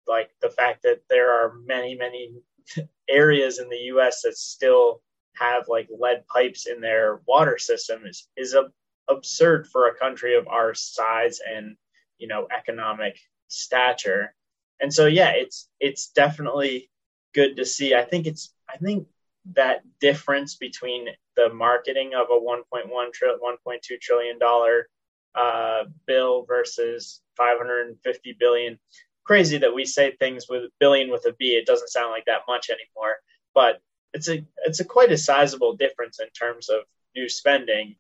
[0.07, 2.35] Like the fact that there are many, many
[3.09, 4.23] areas in the U.S.
[4.23, 5.03] that still
[5.35, 8.65] have like lead pipes in their water system is is a,
[9.09, 11.77] absurd for a country of our size and
[12.19, 13.19] you know economic
[13.49, 14.35] stature.
[14.81, 16.91] And so yeah, it's it's definitely
[17.35, 17.95] good to see.
[17.95, 19.09] I think it's I think
[19.55, 24.89] that difference between the marketing of a 1.1 trillion, 1.2 trillion dollar
[25.35, 28.79] uh, bill versus 550 billion.
[29.25, 31.57] Crazy that we say things with billion with a B.
[31.57, 33.17] It doesn't sound like that much anymore,
[33.55, 33.81] but
[34.13, 36.81] it's a it's a quite a sizable difference in terms of
[37.15, 37.97] new spending,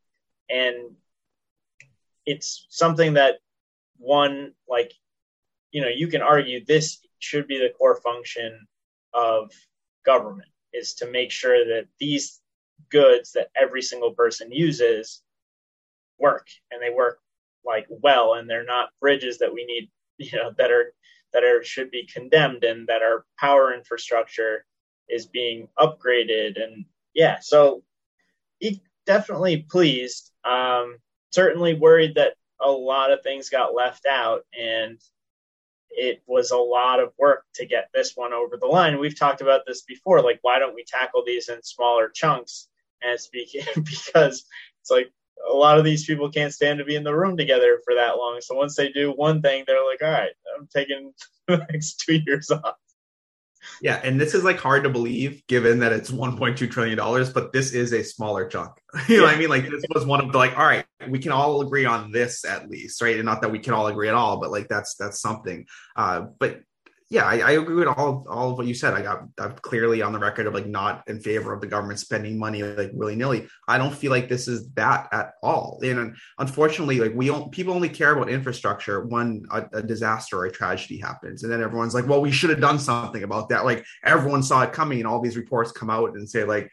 [0.48, 0.94] and
[2.24, 3.36] it's something that
[3.98, 4.92] one like
[5.72, 8.66] you know you can argue this should be the core function
[9.14, 9.50] of
[10.04, 12.40] government is to make sure that these
[12.90, 15.22] goods that every single person uses
[16.18, 17.18] work and they work
[17.66, 20.92] like well and they're not bridges that we need you know that are
[21.32, 24.64] that are should be condemned and that our power infrastructure
[25.08, 27.82] is being upgraded and yeah so
[29.06, 30.96] definitely pleased um
[31.30, 34.98] certainly worried that a lot of things got left out and
[35.96, 38.98] it was a lot of work to get this one over the line.
[38.98, 40.22] We've talked about this before.
[40.22, 42.68] Like, why don't we tackle these in smaller chunks?
[43.02, 43.28] And it's
[43.74, 44.44] because
[44.80, 45.10] it's like
[45.48, 48.16] a lot of these people can't stand to be in the room together for that
[48.16, 48.40] long.
[48.40, 51.12] So once they do one thing, they're like, all right, I'm taking
[51.48, 52.74] the next two years off.
[53.80, 57.52] Yeah, and this is like hard to believe given that it's 1.2 trillion dollars, but
[57.52, 58.72] this is a smaller chunk.
[59.08, 59.48] you know what I mean?
[59.48, 62.44] Like this was one of the like, all right, we can all agree on this
[62.44, 63.16] at least, right?
[63.16, 65.66] And not that we can all agree at all, but like that's that's something.
[65.96, 66.60] Uh, but
[67.08, 68.92] yeah, I, I, agree with all all of what you said.
[68.92, 72.00] I got I'm clearly on the record of like not in favor of the government
[72.00, 73.46] spending money like willy nilly.
[73.68, 75.78] I don't feel like this is that at all.
[75.84, 80.46] And unfortunately, like we don't people only care about infrastructure when a, a disaster or
[80.46, 83.64] a tragedy happens, and then everyone's like, well, we should have done something about that.
[83.64, 86.68] Like everyone saw it coming, and all these reports come out and say like,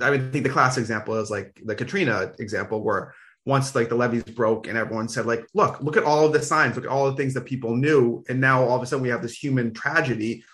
[0.00, 3.14] I mean, think the classic example is like the Katrina example where
[3.44, 6.40] once like the levees broke and everyone said like look look at all of the
[6.40, 9.02] signs look at all the things that people knew and now all of a sudden
[9.02, 10.44] we have this human tragedy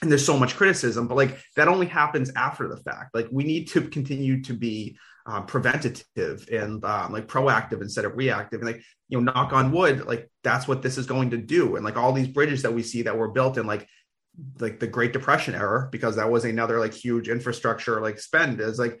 [0.00, 3.14] and there's so much criticism, but like that only happens after the fact.
[3.14, 8.16] Like we need to continue to be uh, preventative and um, like proactive instead of
[8.16, 8.60] reactive.
[8.60, 11.76] And like you know, knock on wood, like that's what this is going to do.
[11.76, 13.88] And like all these bridges that we see that were built in like
[14.60, 18.78] like the Great Depression era, because that was another like huge infrastructure like spend is
[18.78, 19.00] like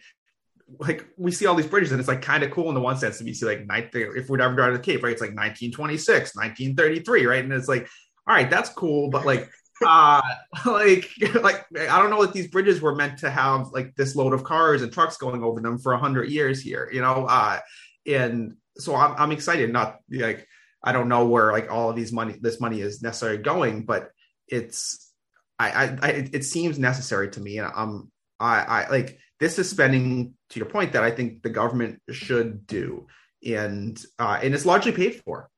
[0.78, 2.96] like we see all these bridges and it's like kind of cool in the one
[2.96, 5.12] sense to be see like if we'd ever drive to the Cape, right?
[5.12, 7.42] It's like 1926, 1933, right?
[7.42, 7.88] And it's like,
[8.26, 9.50] all right, that's cool, but like
[9.86, 10.20] uh
[10.66, 11.08] like
[11.40, 14.42] like i don't know that these bridges were meant to have like this load of
[14.42, 17.60] cars and trucks going over them for 100 years here you know uh
[18.06, 20.46] and so i'm, I'm excited not like
[20.82, 24.10] i don't know where like all of these money this money is necessarily going but
[24.48, 25.12] it's
[25.58, 28.10] i i, I it seems necessary to me and i'm
[28.40, 32.66] i i like this is spending to your point that i think the government should
[32.66, 33.06] do.
[33.44, 35.50] And uh and it's largely paid for.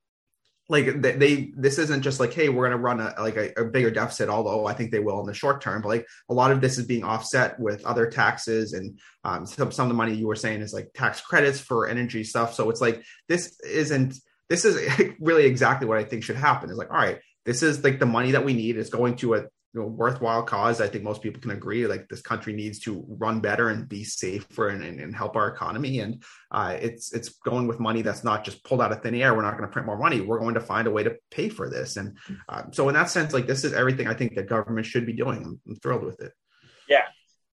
[0.68, 3.52] Like they, they, this isn't just like hey we're going to run a like a,
[3.60, 5.82] a, bigger deficit although i think they will in the short term.
[5.82, 9.72] But like a lot of this is being offset with other taxes and um, some,
[9.72, 12.54] some of the money you were saying is like tax credits for energy stuff.
[12.54, 14.14] So it's like this isn't
[14.48, 14.76] this is
[15.20, 16.70] really exactly what i think should happen.
[16.70, 19.34] Is like all right this is like the money that we need is going to
[19.34, 20.80] a you know, worthwhile cause.
[20.80, 21.86] I think most people can agree.
[21.86, 25.48] Like this country needs to run better and be safer and, and, and help our
[25.48, 26.00] economy.
[26.00, 29.34] And uh, it's it's going with money that's not just pulled out of thin air.
[29.34, 30.20] We're not going to print more money.
[30.20, 31.96] We're going to find a way to pay for this.
[31.96, 32.16] And
[32.48, 35.12] uh, so, in that sense, like this is everything I think that government should be
[35.12, 35.44] doing.
[35.44, 36.32] I'm, I'm thrilled with it.
[36.88, 37.04] Yeah,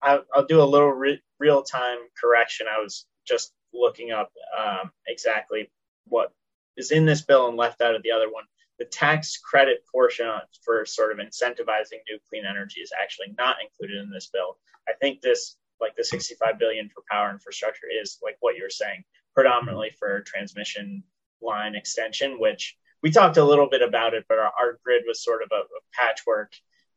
[0.02, 2.66] I'll, I'll do a little re- real time correction.
[2.68, 5.70] I was just looking up um, exactly
[6.06, 6.32] what
[6.78, 8.46] is in this bill and left out of the other one
[8.80, 10.30] the tax credit portion
[10.64, 14.58] for sort of incentivizing new clean energy is actually not included in this bill.
[14.88, 19.04] I think this, like the 65 billion for power infrastructure, is like what you're saying,
[19.34, 21.04] predominantly for transmission
[21.42, 25.24] line extension, which we talked a little bit about it, but our, our grid was
[25.24, 26.52] sort of a, a patchwork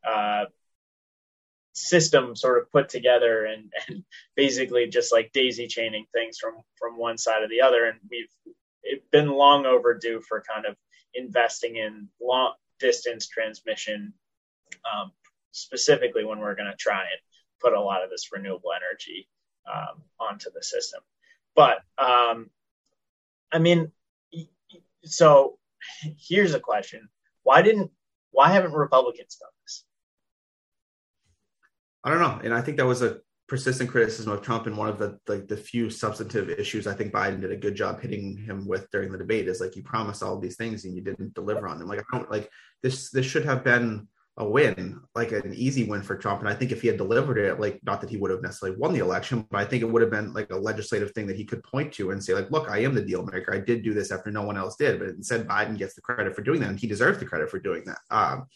[0.07, 0.45] uh,
[1.72, 4.05] system sort of put together and, and
[4.37, 9.01] basically just like daisy chaining things from from one side or the other and we've
[9.12, 10.76] been long overdue for kind of
[11.14, 14.12] investing in long distance transmission,
[14.92, 15.12] um,
[15.52, 17.20] specifically when we're going to try and
[17.61, 19.28] put a lot of this renewable energy
[19.72, 21.00] um, onto the system.
[21.54, 22.50] But um,
[23.52, 23.92] I mean,
[25.04, 25.58] so
[26.18, 27.08] here's a question:
[27.42, 27.90] Why didn't
[28.30, 29.84] why haven't Republicans done this?
[32.04, 33.20] I don't know, and I think that was a
[33.51, 37.12] persistent criticism of Trump and one of the like the few substantive issues I think
[37.12, 40.22] Biden did a good job hitting him with during the debate is like you promised
[40.22, 41.88] all these things and you didn't deliver on them.
[41.88, 42.48] Like I don't like
[42.80, 46.38] this this should have been a win, like an easy win for Trump.
[46.38, 48.78] And I think if he had delivered it, like not that he would have necessarily
[48.78, 51.36] won the election, but I think it would have been like a legislative thing that
[51.36, 53.53] he could point to and say, like, look, I am the deal maker.
[53.53, 55.01] I did do this after no one else did.
[55.01, 57.59] But instead Biden gets the credit for doing that and he deserves the credit for
[57.59, 57.98] doing that.
[58.11, 58.46] Um,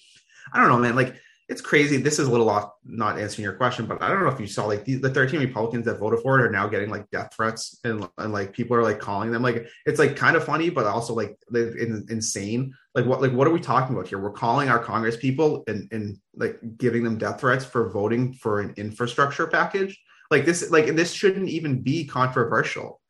[0.53, 0.95] I don't know, man.
[0.95, 1.17] Like
[1.49, 1.99] it's crazy.
[1.99, 4.47] This is a little off, not answering your question, but I don't know if you
[4.47, 7.35] saw like the, the 13 Republicans that voted for it are now getting like death
[7.35, 10.71] threats and, and like people are like calling them like it's like kind of funny,
[10.71, 12.73] but also like in, insane.
[12.95, 14.19] Like what like what are we talking about here?
[14.19, 18.61] We're calling our Congress people and and like giving them death threats for voting for
[18.61, 20.01] an infrastructure package.
[20.31, 23.03] Like this like this shouldn't even be controversial.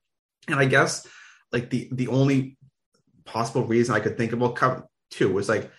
[0.48, 1.06] And I guess
[1.52, 2.56] like the the only
[3.24, 5.70] possible reason I could think about come too was like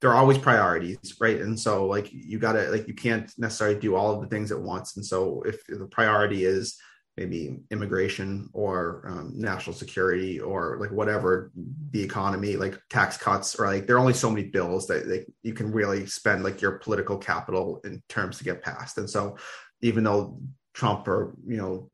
[0.00, 1.40] there are always priorities, right?
[1.40, 4.60] And so like you gotta like you can't necessarily do all of the things at
[4.60, 4.96] once.
[4.96, 6.78] And so if the priority is
[7.16, 11.50] maybe immigration or um, national security or like whatever
[11.90, 15.54] the economy, like tax cuts or like there are only so many bills that you
[15.54, 18.98] can really spend like your political capital in terms to get passed.
[18.98, 19.38] And so
[19.80, 20.38] even though
[20.74, 21.90] Trump or you know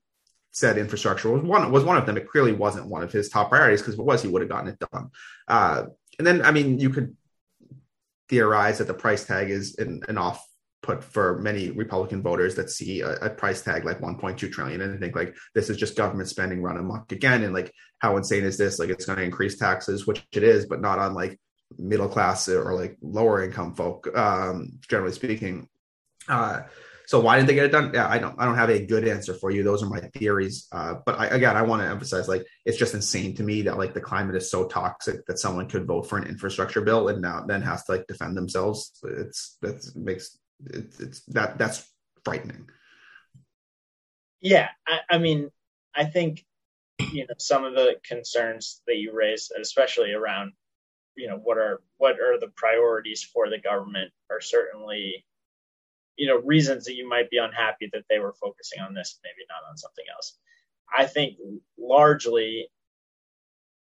[0.51, 3.51] said infrastructure was one was one of them, it clearly wasn't one of his top
[3.51, 5.11] priorities because if it was, he would have gotten it done.
[5.47, 5.85] Uh,
[6.19, 7.17] and then I mean you could
[8.33, 10.43] theorize that the price tag is an, an off
[10.83, 14.99] put for many Republican voters that see a, a, price tag like 1.2 trillion and
[14.99, 18.57] think like this is just government spending run amok again and like how insane is
[18.57, 18.79] this?
[18.79, 21.39] Like it's going to increase taxes which it is but not on like
[21.77, 25.69] middle class or like lower income folk um generally speaking.
[26.27, 26.63] Uh
[27.13, 27.91] so why didn't they get it done?
[27.93, 28.35] Yeah, I don't.
[28.39, 29.63] I don't have a good answer for you.
[29.63, 30.67] Those are my theories.
[30.73, 33.77] Uh, but I, again, I want to emphasize like it's just insane to me that
[33.77, 37.21] like the climate is so toxic that someone could vote for an infrastructure bill and
[37.21, 38.99] now then has to like defend themselves.
[39.05, 41.87] It's that makes it's, it's that that's
[42.25, 42.71] frightening.
[44.41, 45.51] Yeah, I, I mean,
[45.95, 46.47] I think
[47.13, 50.53] you know some of the concerns that you raised, especially around
[51.15, 55.27] you know what are what are the priorities for the government, are certainly
[56.17, 59.45] you know reasons that you might be unhappy that they were focusing on this maybe
[59.49, 60.39] not on something else
[60.97, 61.37] i think
[61.79, 62.69] largely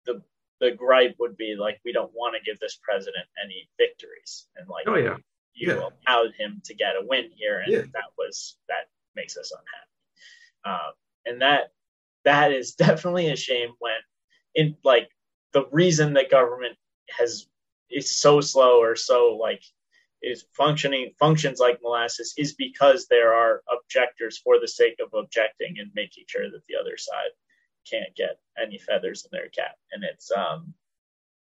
[0.05, 0.21] the
[0.61, 4.67] the gripe would be like we don't want to give this president any victories and
[4.69, 5.17] like oh yeah
[5.57, 5.89] you Yeah.
[6.07, 7.81] allowed him to get a win here, and Yeah.
[7.93, 10.83] that was that makes us unhappy.
[10.83, 10.93] Um,
[11.25, 11.71] and that
[12.25, 13.95] that is definitely a shame when
[14.53, 15.09] in like
[15.53, 16.77] the reason that government
[17.17, 17.47] has
[17.89, 19.63] is so slow or so like
[20.25, 25.75] is functioning functions like molasses is because there are objectors for the sake of objecting
[25.79, 27.31] and making sure that the other side
[27.89, 30.73] can't get any feathers in their cap and it's um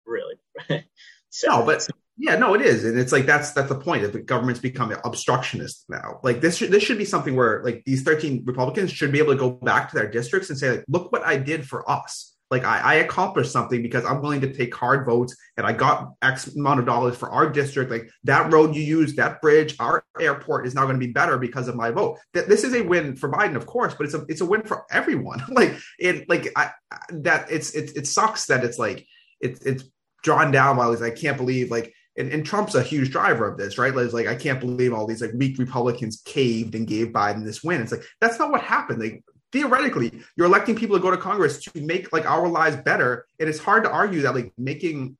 [0.05, 0.35] really
[1.29, 1.49] sad.
[1.49, 4.03] No, but yeah, no, it is, and it's like that's that's the point.
[4.03, 6.19] That the government's become obstructionist now.
[6.23, 9.33] Like this, should, this should be something where like these thirteen Republicans should be able
[9.33, 12.35] to go back to their districts and say, like, look what I did for us.
[12.51, 16.11] Like I, I accomplished something because I'm willing to take hard votes, and I got
[16.21, 17.89] X amount of dollars for our district.
[17.89, 21.37] Like that road you use, that bridge, our airport is now going to be better
[21.37, 22.19] because of my vote.
[22.33, 24.63] Th- This is a win for Biden, of course, but it's a it's a win
[24.63, 25.41] for everyone.
[25.49, 26.71] like it, like I,
[27.11, 29.07] that it's it it sucks that it's like
[29.39, 29.83] it's it's
[30.21, 33.57] drawn down he's like, I can't believe like and, and Trump's a huge driver of
[33.57, 33.95] this, right?
[33.95, 37.63] It's like I can't believe all these like weak Republicans caved and gave Biden this
[37.63, 37.81] win.
[37.81, 39.01] It's like that's not what happened.
[39.01, 43.25] Like theoretically, you're electing people to go to Congress to make like our lives better,
[43.39, 45.17] and it's hard to argue that like making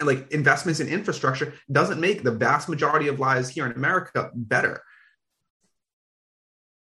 [0.00, 4.82] like investments in infrastructure doesn't make the vast majority of lives here in America better.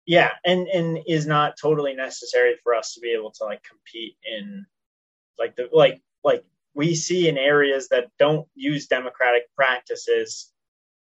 [0.05, 4.17] yeah and and is not totally necessary for us to be able to like compete
[4.23, 4.65] in
[5.39, 10.51] like the like like we see in areas that don't use democratic practices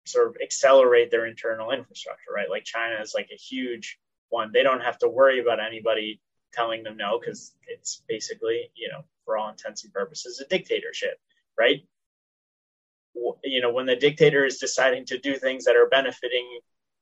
[0.05, 3.99] sort of accelerate their internal infrastructure right like china is like a huge
[4.29, 6.19] one they don't have to worry about anybody
[6.53, 11.19] telling them no because it's basically you know for all intents and purposes a dictatorship
[11.57, 11.81] right
[13.43, 16.59] you know when the dictator is deciding to do things that are benefiting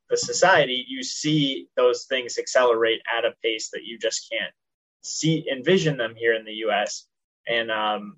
[0.10, 4.54] the society, you see those things accelerate at a pace that you just can't
[5.02, 7.06] see envision them here in the U.S.
[7.48, 8.18] And um,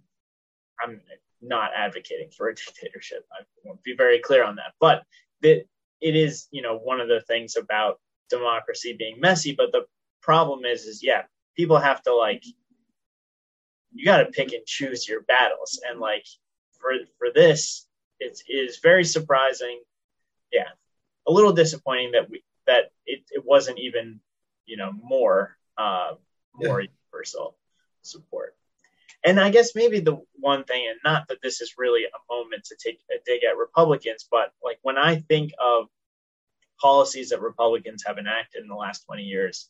[0.82, 1.02] I'm
[1.42, 3.26] not advocating for a dictatorship.
[3.32, 4.74] I want to be very clear on that.
[4.80, 5.04] But
[5.42, 5.68] it
[6.02, 8.00] is, you know, one of the things about
[8.30, 9.54] democracy being messy.
[9.54, 9.86] But the
[10.22, 11.24] problem is, is yeah,
[11.56, 12.44] people have to like
[13.92, 16.26] you got to pick and choose your battles, and like
[16.80, 17.88] for for this,
[18.20, 19.82] it is very surprising.
[20.52, 20.70] Yeah,
[21.28, 24.20] a little disappointing that we that it, it wasn't even
[24.66, 26.14] you know more uh,
[26.54, 27.56] more universal
[28.02, 28.56] support.
[29.24, 32.64] And I guess maybe the one thing, and not that this is really a moment
[32.66, 35.88] to take a dig at Republicans, but like when I think of
[36.80, 39.70] policies that Republicans have enacted in the last 20 years,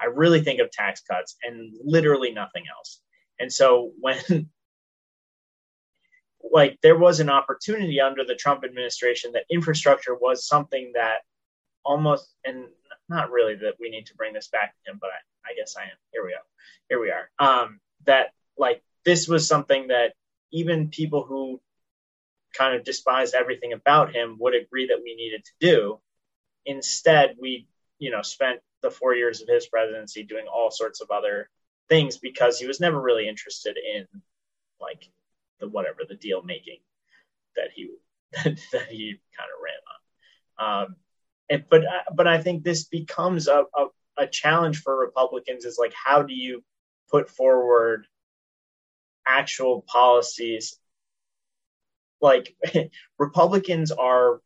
[0.00, 3.00] I really think of tax cuts and literally nothing else.
[3.38, 4.18] And so when
[6.52, 11.18] like there was an opportunity under the Trump administration that infrastructure was something that
[11.84, 12.66] almost and
[13.08, 15.74] not really that we need to bring this back to him, but I, I guess
[15.76, 15.96] I am.
[16.12, 16.38] Here we go.
[16.88, 17.30] Here we are.
[17.38, 20.14] Um, that like this was something that
[20.52, 21.60] even people who
[22.54, 26.00] kind of despised everything about him would agree that we needed to do.
[26.66, 27.66] Instead, we
[27.98, 31.48] you know spent the four years of his presidency doing all sorts of other
[31.88, 34.06] things because he was never really interested in
[34.80, 35.10] like
[35.58, 36.78] the whatever the deal making
[37.56, 37.90] that he
[38.32, 40.82] that, that he kind of ran on.
[40.82, 40.96] Um,
[41.48, 41.82] and, but
[42.14, 43.86] but I think this becomes a, a,
[44.18, 46.62] a challenge for Republicans is like how do you
[47.10, 48.06] put forward
[49.26, 50.78] actual policies
[52.20, 52.54] like
[53.18, 54.40] Republicans are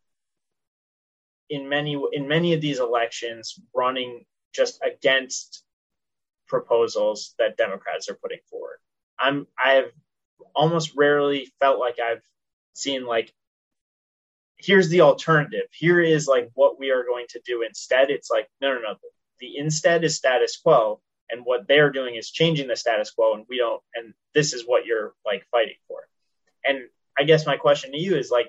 [1.54, 5.62] in many in many of these elections running just against
[6.48, 8.78] proposals that Democrats are putting forward.
[9.18, 9.90] I'm I have
[10.54, 12.22] almost rarely felt like I've
[12.74, 13.32] seen like
[14.56, 15.66] here's the alternative.
[15.72, 18.10] Here is like what we are going to do instead.
[18.10, 18.96] It's like no no no.
[19.38, 21.00] The instead is status quo
[21.30, 24.64] and what they're doing is changing the status quo and we don't and this is
[24.66, 26.00] what you're like fighting for.
[26.64, 28.48] And I guess my question to you is like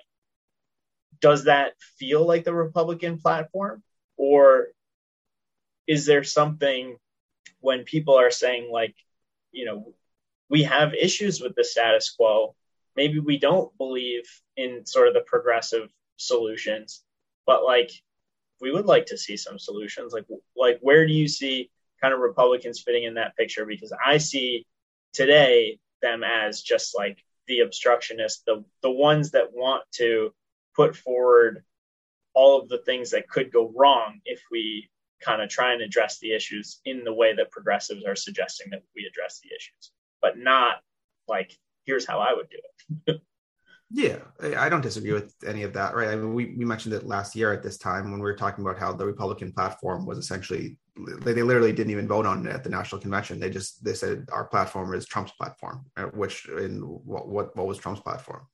[1.20, 3.84] does that feel like the Republican platform?
[4.18, 4.68] Or
[5.88, 6.98] is there something
[7.60, 8.96] when people are saying like
[9.52, 9.94] you know
[10.50, 12.56] we have issues with the status quo
[12.96, 14.24] maybe we don't believe
[14.58, 17.04] in sort of the progressive solutions
[17.46, 17.92] but like
[18.62, 20.14] we would like to see some solutions?
[20.14, 20.26] Like
[20.56, 21.70] like where do you see
[22.02, 23.66] kind of republicans fitting in that picture?
[23.66, 24.66] Because i see
[25.14, 30.34] today them as just like the obstructionists the the ones that want to
[30.76, 31.64] put forward
[32.34, 34.90] all of the things that could go wrong if we
[35.22, 38.84] kind of try and address the issues in the way that progressives are suggesting that
[38.96, 39.92] we address the issues,
[40.22, 40.78] but not
[41.28, 42.58] like, here's how I would do
[43.08, 43.22] it.
[43.92, 44.18] Yeah,
[44.58, 46.10] I don't disagree with any of that, right?
[46.10, 48.66] I mean, we, we mentioned it last year at this time when we were talking
[48.66, 50.78] about how the Republican platform was essentially
[51.22, 53.40] they, they literally didn't even vote on it at the national convention.
[53.40, 57.68] They just they said our platform is Trump's platform, uh, which in what what what
[57.68, 58.48] was Trump's platform?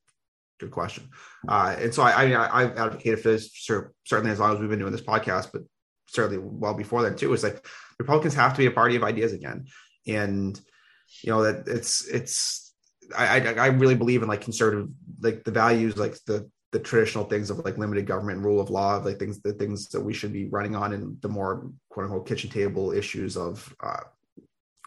[0.61, 1.09] Good question.
[1.47, 3.51] Uh, and so I, I I've advocated for this
[4.03, 5.63] certainly as long as we've been doing this podcast, but
[6.07, 7.33] certainly well before then too.
[7.33, 7.65] Is like
[7.99, 9.65] Republicans have to be a party of ideas again,
[10.07, 10.59] and
[11.23, 12.73] you know that it's it's
[13.15, 14.89] I I, I really believe in like conservative
[15.19, 18.97] like the values like the the traditional things of like limited government rule of law
[18.97, 22.25] like things the things that we should be running on and the more quote unquote
[22.25, 23.99] kitchen table issues of uh,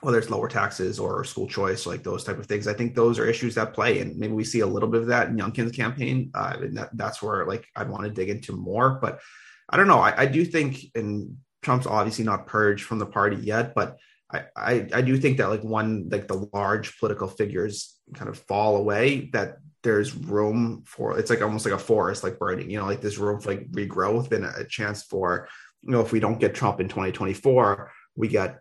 [0.04, 2.68] whether it's lower taxes or school choice, like those type of things.
[2.68, 5.06] I think those are issues that play, and maybe we see a little bit of
[5.08, 6.30] that in Youngkin's campaign.
[6.34, 8.98] Uh, and that, that's where like I'd want to dig into more.
[9.00, 9.20] But
[9.68, 10.00] I don't know.
[10.00, 13.96] I, I, do think, and Trump's obviously not purged from the party yet, but
[14.30, 18.38] I, I, I do think that like one like the large political figures kind of
[18.38, 19.30] fall away.
[19.32, 22.68] That there's room for it's like almost like a forest like burning.
[22.68, 25.48] You know, like there's room for like regrowth and a chance for
[25.80, 28.60] you know if we don't get Trump in 2024, we get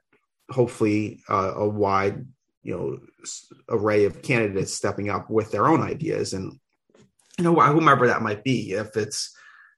[0.50, 2.26] hopefully uh, a wide
[2.64, 3.00] you know
[3.70, 6.60] array of candidates stepping up with their own ideas and
[7.38, 9.36] you know whomever that might be if it's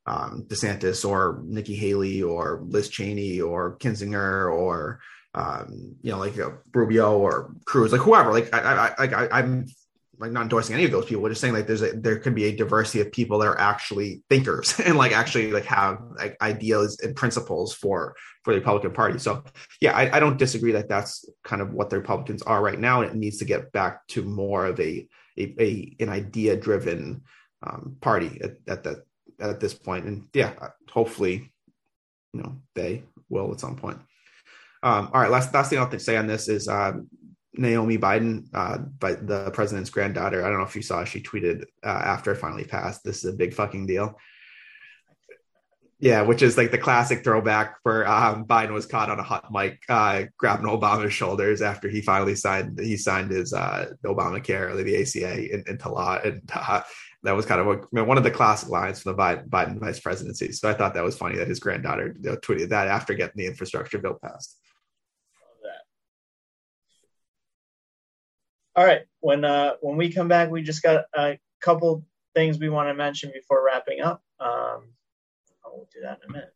[0.07, 4.99] um, DeSantis or Nikki Haley or Liz Cheney or Kinzinger or
[5.33, 9.65] um, you know like uh, Rubio or Cruz like whoever like I, I, I I'm
[10.19, 11.21] like not endorsing any of those people.
[11.21, 13.59] We're just saying like there's a there could be a diversity of people that are
[13.59, 18.93] actually thinkers and like actually like have like ideas and principles for for the Republican
[18.93, 19.19] Party.
[19.19, 19.43] So
[19.81, 23.01] yeah, I, I don't disagree that that's kind of what the Republicans are right now,
[23.01, 27.23] and it needs to get back to more of a a, a an idea driven
[27.65, 28.97] um, party at, at that
[29.39, 30.05] at this point.
[30.05, 30.53] And yeah,
[30.89, 31.51] hopefully,
[32.33, 33.99] you know, they will at some point.
[34.83, 37.09] Um, all right, last last thing I'll say on this is um,
[37.57, 40.45] Naomi Biden, uh, but the president's granddaughter.
[40.45, 41.03] I don't know if you saw.
[41.03, 43.03] She tweeted uh, after it finally passed.
[43.03, 44.17] This is a big fucking deal.
[45.99, 49.51] Yeah, which is like the classic throwback for um, Biden was caught on a hot
[49.51, 54.83] mic uh, grabbing Obama's shoulders after he finally signed he signed his uh, Obamacare or
[54.83, 56.81] the ACA in, into law, and uh,
[57.23, 60.51] that was kind of one of the classic lines from the Biden, Biden vice presidency.
[60.51, 63.97] So I thought that was funny that his granddaughter tweeted that after getting the infrastructure
[63.97, 64.59] bill passed.
[68.75, 69.01] All right.
[69.21, 72.93] When uh, when we come back, we just got a couple things we want to
[72.93, 74.21] mention before wrapping up.
[74.39, 74.93] Um,
[75.63, 76.53] I'll do that in a minute.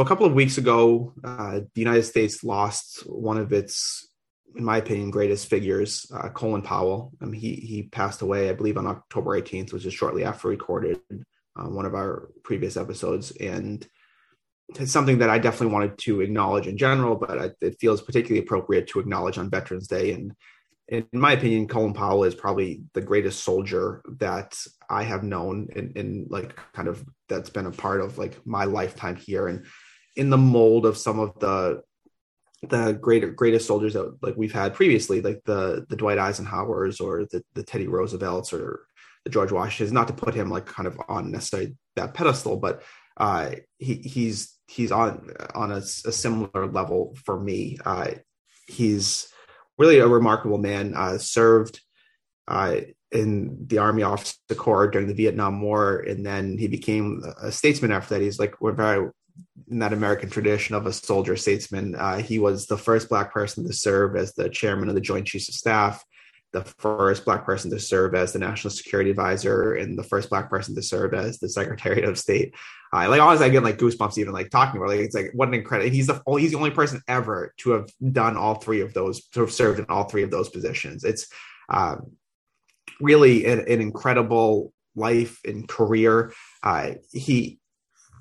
[0.00, 4.08] So a couple of weeks ago, uh, the United States lost one of its,
[4.56, 7.12] in my opinion, greatest figures, uh, Colin Powell.
[7.20, 10.54] Um, he he passed away, I believe, on October 18th, which is shortly after we
[10.54, 13.86] recorded uh, one of our previous episodes, and
[14.70, 18.42] it's something that I definitely wanted to acknowledge in general, but I, it feels particularly
[18.42, 20.12] appropriate to acknowledge on Veterans Day.
[20.12, 20.34] And
[20.88, 24.56] in my opinion, Colin Powell is probably the greatest soldier that
[24.88, 28.64] I have known in, in like kind of that's been a part of like my
[28.64, 29.66] lifetime here and
[30.16, 31.82] in the mold of some of the
[32.68, 37.24] the greater greatest soldiers that like we've had previously, like the the Dwight Eisenhowers or
[37.30, 38.86] the, the Teddy Roosevelts or
[39.24, 42.82] the George Washingtons, not to put him like kind of on necessarily that pedestal, but
[43.16, 47.78] uh, he he's he's on on a, a similar level for me.
[47.84, 48.12] Uh,
[48.66, 49.28] he's
[49.78, 50.94] really a remarkable man.
[50.94, 51.80] Uh, served
[52.46, 52.80] uh,
[53.10, 57.92] in the Army Officer Corps during the Vietnam War, and then he became a statesman
[57.92, 58.22] after that.
[58.22, 59.10] He's like very
[59.70, 61.94] in that American tradition of a soldier statesman.
[61.94, 65.26] Uh, he was the first black person to serve as the chairman of the Joint
[65.26, 66.04] Chiefs of Staff,
[66.52, 70.50] the first black person to serve as the national security advisor, and the first black
[70.50, 72.54] person to serve as the Secretary of State.
[72.92, 74.90] Uh, like honestly, I get like goosebumps even like talking about.
[74.90, 74.96] It.
[74.96, 75.90] Like it's like what an incredible.
[75.90, 79.40] He's the he's the only person ever to have done all three of those to
[79.40, 81.04] have served in all three of those positions.
[81.04, 81.28] It's
[81.68, 82.16] um,
[83.00, 86.32] really an, an, incredible life and career.
[86.64, 87.59] Uh, he,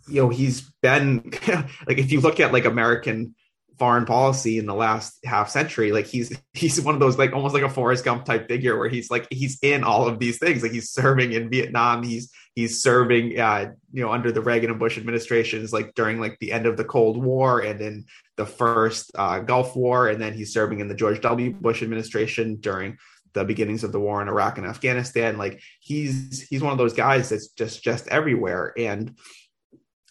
[0.09, 1.31] you know, he's been
[1.87, 3.35] like if you look at like American
[3.79, 5.91] foreign policy in the last half century.
[5.91, 8.89] Like he's he's one of those like almost like a Forrest Gump type figure where
[8.89, 10.61] he's like he's in all of these things.
[10.61, 12.03] Like he's serving in Vietnam.
[12.03, 16.37] He's he's serving uh, you know under the Reagan and Bush administrations, like during like
[16.39, 18.05] the end of the Cold War and in
[18.35, 21.53] the first uh, Gulf War, and then he's serving in the George W.
[21.53, 22.97] Bush administration during
[23.33, 25.37] the beginnings of the war in Iraq and Afghanistan.
[25.37, 29.15] Like he's he's one of those guys that's just just everywhere and.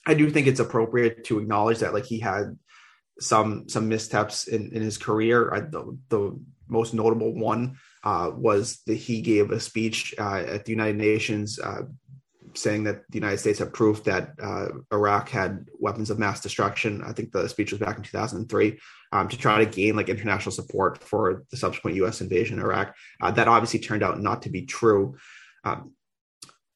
[0.08, 2.58] I do think it's appropriate to acknowledge that like he had
[3.20, 5.52] some some missteps in, in his career.
[5.54, 10.64] I, the, the most notable one uh, was that he gave a speech uh, at
[10.64, 11.82] the United Nations uh,
[12.54, 17.02] saying that the United States had proof that uh, Iraq had weapons of mass destruction.
[17.02, 18.78] I think the speech was back in 2003
[19.12, 22.22] um, to try to gain like international support for the subsequent U.S.
[22.22, 22.94] invasion of Iraq.
[23.20, 25.16] Uh, that obviously turned out not to be true.
[25.64, 25.92] Um,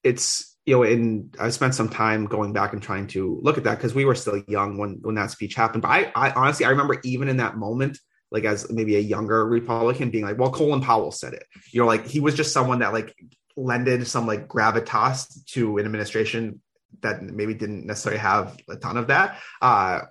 [0.03, 3.65] it's you know, and I spent some time going back and trying to look at
[3.65, 5.81] that because we were still young when when that speech happened.
[5.81, 7.99] But I, I honestly, I remember even in that moment,
[8.31, 11.87] like as maybe a younger Republican, being like, "Well, Colin Powell said it." You know,
[11.87, 13.13] like he was just someone that like
[13.57, 16.61] lended some like gravitas to an administration
[17.01, 19.39] that maybe didn't necessarily have a ton of that.
[19.61, 20.01] Uh,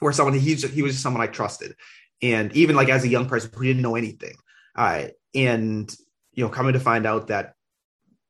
[0.00, 1.74] or someone he's he was just someone I trusted,
[2.20, 4.34] and even like as a young person who didn't know anything,
[4.76, 5.94] uh, and
[6.32, 7.54] you know, coming to find out that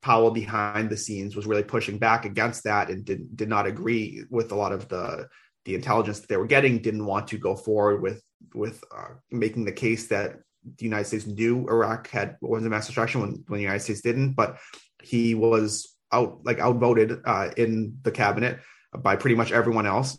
[0.01, 4.25] Powell behind the scenes was really pushing back against that and did did not agree
[4.31, 5.29] with a lot of the
[5.65, 6.79] the intelligence that they were getting.
[6.79, 8.23] Didn't want to go forward with
[8.55, 10.37] with uh, making the case that
[10.77, 14.01] the United States knew Iraq had weapons of mass destruction when when the United States
[14.01, 14.35] didn't.
[14.35, 14.59] But
[15.03, 18.61] he was out like outvoted uh, in the cabinet
[18.97, 20.17] by pretty much everyone else,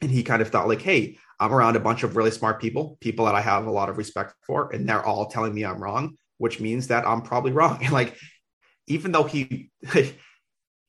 [0.00, 1.18] and he kind of thought like, hey.
[1.40, 3.98] I'm around a bunch of really smart people, people that I have a lot of
[3.98, 7.78] respect for, and they're all telling me I'm wrong, which means that I'm probably wrong.
[7.82, 8.16] And like
[8.86, 9.70] even though he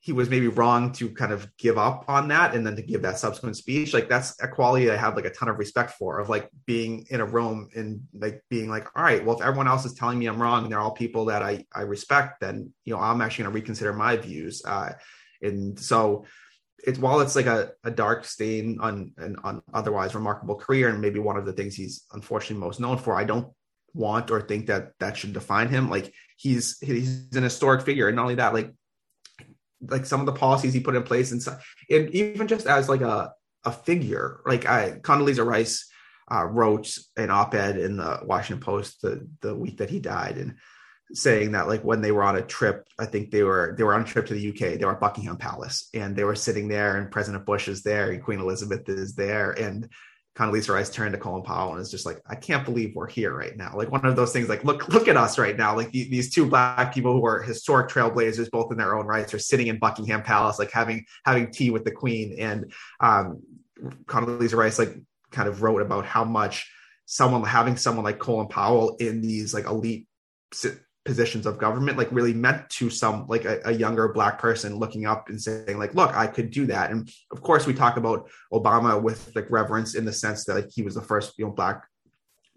[0.06, 3.02] he was maybe wrong to kind of give up on that and then to give
[3.02, 6.20] that subsequent speech like that's a quality i have like a ton of respect for
[6.20, 9.66] of like being in a room and like being like all right well if everyone
[9.66, 12.72] else is telling me i'm wrong and they're all people that i i respect then
[12.84, 14.64] you know i'm actually going to reconsider my views.
[14.64, 14.92] Uh
[15.42, 16.24] and so
[16.78, 21.00] it's while it's like a, a dark stain on an on otherwise remarkable career and
[21.00, 23.48] maybe one of the things he's unfortunately most known for i don't
[23.96, 25.88] want or think that that should define him.
[25.90, 28.72] Like he's he's an historic figure, and not only that, like
[29.80, 31.56] like some of the policies he put in place, and, so,
[31.90, 33.32] and even just as like a
[33.64, 35.88] a figure, like I Condoleezza Rice
[36.30, 40.56] uh, wrote an op-ed in the Washington Post the the week that he died, and
[41.12, 43.94] saying that like when they were on a trip, I think they were they were
[43.94, 44.78] on a trip to the UK.
[44.78, 48.10] They were at Buckingham Palace, and they were sitting there, and President Bush is there,
[48.10, 49.88] and Queen Elizabeth is there, and
[50.36, 53.34] Condoleezza Rice turned to Colin Powell and is just like, I can't believe we're here
[53.34, 53.72] right now.
[53.74, 55.74] Like one of those things, like look, look at us right now.
[55.74, 59.32] Like the, these two black people who are historic trailblazers, both in their own rights,
[59.32, 62.36] are sitting in Buckingham Palace, like having having tea with the Queen.
[62.38, 63.42] And um,
[64.04, 64.94] Condoleezza Rice like
[65.30, 66.70] kind of wrote about how much
[67.06, 70.06] someone having someone like Colin Powell in these like elite
[71.06, 75.06] positions of government like really meant to some like a, a, younger black person looking
[75.06, 78.28] up and saying like look i could do that and of course we talk about
[78.52, 81.52] obama with like reverence in the sense that like he was the first you know
[81.52, 81.84] black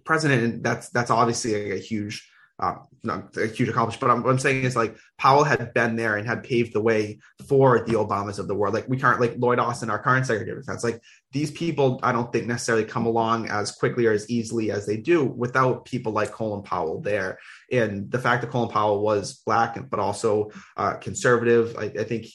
[0.04, 2.30] president and that's that's obviously a, a huge
[2.62, 5.96] um, not a huge accomplishment, but I'm, what I'm saying is like Powell had been
[5.96, 8.74] there and had paved the way for the Obamas of the world.
[8.74, 10.84] Like we can't like Lloyd Austin, our current Secretary of Defense.
[10.84, 11.02] Like
[11.32, 14.98] these people, I don't think necessarily come along as quickly or as easily as they
[14.98, 17.40] do without people like Colin Powell there.
[17.72, 22.28] And the fact that Colin Powell was black, but also uh, conservative, I, I think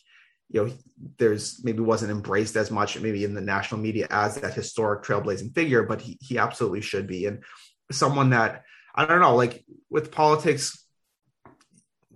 [0.51, 0.73] you know
[1.19, 5.55] there's maybe wasn't embraced as much maybe in the national media as that historic trailblazing
[5.55, 7.43] figure but he, he absolutely should be and
[7.91, 8.63] someone that
[8.95, 10.87] I don't know, like with politics,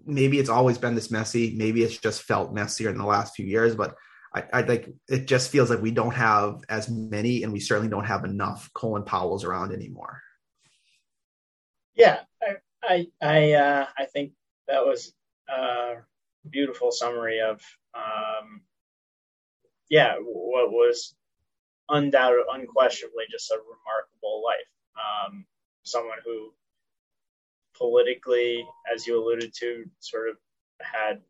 [0.07, 1.55] maybe it's always been this messy.
[1.57, 3.95] Maybe it's just felt messier in the last few years, but
[4.33, 7.91] I, I like it just feels like we don't have as many, and we certainly
[7.91, 10.23] don't have enough Colin Powells around anymore.
[11.95, 12.21] Yeah,
[12.83, 14.33] I I uh, I think
[14.69, 15.13] that was
[15.49, 15.97] a
[16.49, 17.61] beautiful summary of
[17.95, 18.63] um,
[19.91, 21.15] yeah what was
[21.89, 24.59] undoubted, unquestionably just a remarkable life.
[24.97, 25.47] Um,
[25.85, 26.53] someone who
[27.77, 30.37] politically, as you alluded to, sort of
[30.81, 31.21] had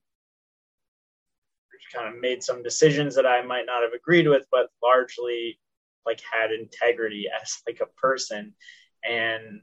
[1.95, 5.59] kind of made some decisions that I might not have agreed with, but largely
[6.05, 8.55] like had integrity as like a person.
[9.09, 9.61] And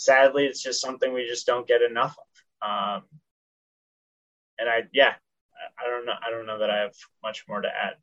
[0.00, 2.68] sadly, it's just something we just don't get enough of.
[2.68, 3.02] Um,
[4.58, 5.14] and I, yeah,
[5.78, 6.14] I don't know.
[6.26, 7.94] I don't know that I have much more to add.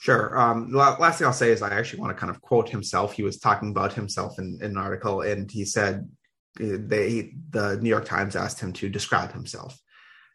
[0.00, 0.38] Sure.
[0.38, 3.12] Um, last thing I'll say is I actually want to kind of quote himself.
[3.12, 6.08] He was talking about himself in, in an article, and he said
[6.58, 9.78] uh, they the New York Times asked him to describe himself.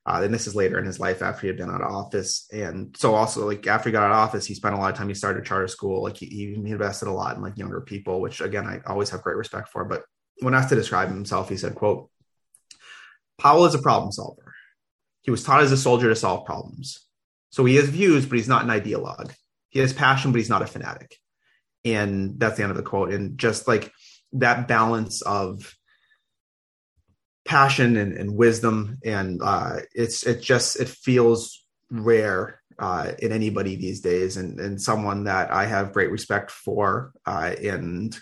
[0.08, 2.48] Uh, and this is later in his life after he had been out of office.
[2.54, 4.98] And so also like after he got out of office, he spent a lot of
[4.98, 5.08] time.
[5.08, 6.04] He started charter school.
[6.04, 9.24] Like he, he invested a lot in like younger people, which again I always have
[9.24, 9.84] great respect for.
[9.84, 10.04] But
[10.40, 12.10] when asked to describe himself, he said, "quote
[13.38, 14.54] Powell is a problem solver.
[15.22, 17.00] He was taught as a soldier to solve problems.
[17.50, 19.34] So he has views, but he's not an ideologue
[19.76, 21.20] he has passion, but he's not a fanatic.
[21.84, 23.12] And that's the end of the quote.
[23.12, 23.92] And just like
[24.32, 25.76] that balance of
[27.44, 33.76] passion and, and wisdom, and uh, it's it just it feels rare uh, in anybody
[33.76, 38.18] these days, and and someone that I have great respect for, uh, and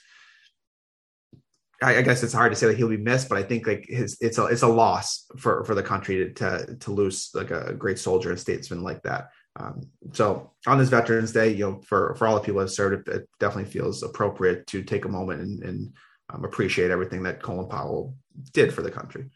[1.83, 3.85] I, I, guess it's hard to say that he'll be missed, but I think like
[3.87, 7.51] his it's a it's a loss for for the country to to, to lose like
[7.51, 9.29] a great soldier and statesman like that.
[9.55, 9.81] Um,
[10.13, 13.15] so on this Veterans Day, you know, for for all the people that served, it,
[13.15, 15.93] it definitely feels appropriate to take a moment and, and
[16.29, 18.15] um, appreciate everything that Colin Powell
[18.53, 19.29] did for the country.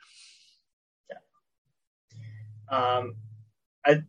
[1.09, 2.77] Yeah.
[2.77, 3.15] Um,
[3.85, 4.03] I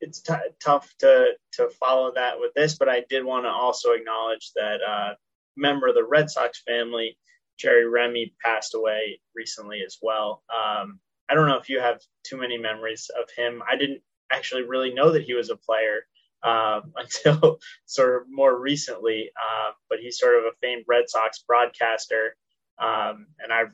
[0.00, 3.92] it's t- tough to to follow that with this, but I did want to also
[3.92, 5.14] acknowledge that uh,
[5.56, 7.16] member of the Red Sox family,
[7.58, 10.42] Jerry Remy, passed away recently as well.
[10.50, 13.62] Um, I don't know if you have too many memories of him.
[13.68, 16.02] I didn't actually really know that he was a player
[16.42, 21.44] um, until sort of more recently, uh, but he's sort of a famed Red Sox
[21.46, 22.36] broadcaster,
[22.78, 23.72] um, and I've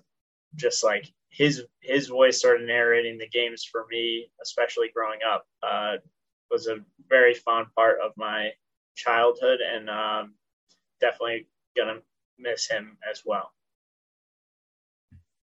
[0.54, 5.44] just like his his voice sort of narrating the games for me, especially growing up,
[5.62, 5.96] uh,
[6.50, 8.50] was a very fond part of my
[8.94, 10.34] childhood, and um,
[11.00, 12.00] definitely gonna
[12.38, 13.50] miss him as well.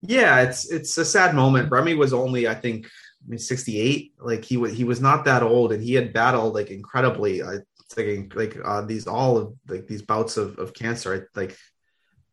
[0.07, 1.71] Yeah, it's it's a sad moment.
[1.71, 4.15] Remy was only, I think, I mean, 68.
[4.21, 7.43] Like he was he was not that old, and he had battled like incredibly.
[7.43, 7.59] I
[7.91, 11.31] think like uh, these all of like these bouts of, of cancer.
[11.35, 11.57] Like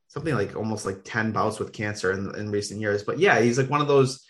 [0.08, 3.02] something like almost like 10 bouts with cancer in, in recent years.
[3.04, 4.26] But yeah, he's like one of those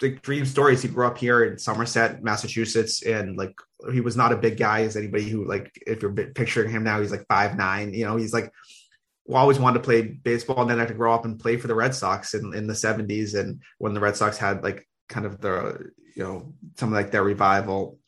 [0.00, 0.80] like dream stories.
[0.82, 3.54] He grew up here in Somerset, Massachusetts, and like
[3.92, 7.00] he was not a big guy as anybody who like if you're picturing him now,
[7.00, 7.92] he's like five nine.
[7.92, 8.50] You know, he's like
[9.30, 11.68] always wanted to play baseball and then I had to grow up and play for
[11.68, 15.26] the Red Sox in, in the 70s and when the Red Sox had like kind
[15.26, 17.98] of the you know some like their revival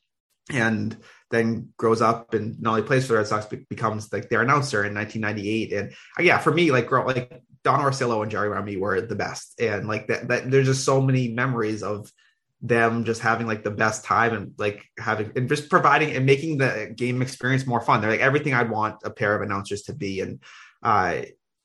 [0.50, 0.96] and
[1.30, 4.42] then grows up and not only plays for the Red Sox, but becomes like their
[4.42, 5.72] announcer in 1998.
[5.72, 9.16] And uh, yeah, for me, like grow like Don Orsillo and Jerry Remy were the
[9.16, 9.60] best.
[9.60, 12.10] And like that, that there's just so many memories of
[12.60, 16.58] them just having like the best time and like having and just providing and making
[16.58, 18.00] the game experience more fun.
[18.00, 20.20] They're like everything I'd want a pair of announcers to be.
[20.20, 20.40] And
[20.84, 21.22] uh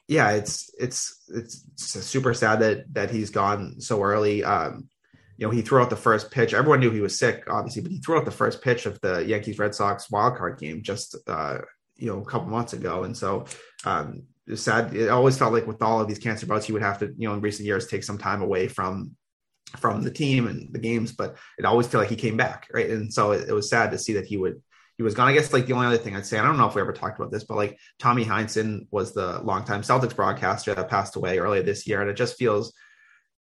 [0.08, 4.44] yeah, it's it's it's, super sad that that he's gone so early.
[4.44, 4.90] Um
[5.38, 6.54] you know, he threw out the first pitch.
[6.54, 9.26] Everyone knew he was sick, obviously, but he threw out the first pitch of the
[9.26, 11.60] Yankees Red Sox wild card game just uh,
[11.96, 13.46] you know a couple months ago, and so
[13.86, 14.94] um, it's sad.
[14.94, 17.28] It always felt like with all of these cancer bouts, he would have to you
[17.28, 19.16] know in recent years take some time away from
[19.78, 22.90] from the team and the games, but it always felt like he came back, right?
[22.90, 24.62] And so it, it was sad to see that he would
[25.00, 25.30] he was gone.
[25.30, 26.92] I guess like the only other thing I'd say, I don't know if we ever
[26.92, 31.40] talked about this, but like Tommy Heinsohn was the longtime Celtics broadcaster that passed away
[31.40, 32.74] earlier this year, and it just feels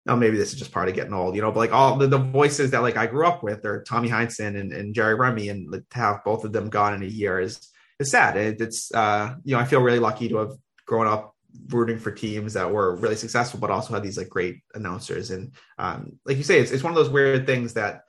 [0.07, 2.07] oh, maybe this is just part of getting old, you know, but like all the,
[2.07, 5.49] the voices that like I grew up with are Tommy Heinsohn and, and Jerry Remy
[5.49, 8.37] and like, to have both of them gone in a year is, is sad.
[8.37, 10.51] It, it's, uh, you know, I feel really lucky to have
[10.85, 11.35] grown up
[11.69, 15.31] rooting for teams that were really successful, but also had these like great announcers.
[15.31, 18.01] And um, like you say, it's, it's one of those weird things that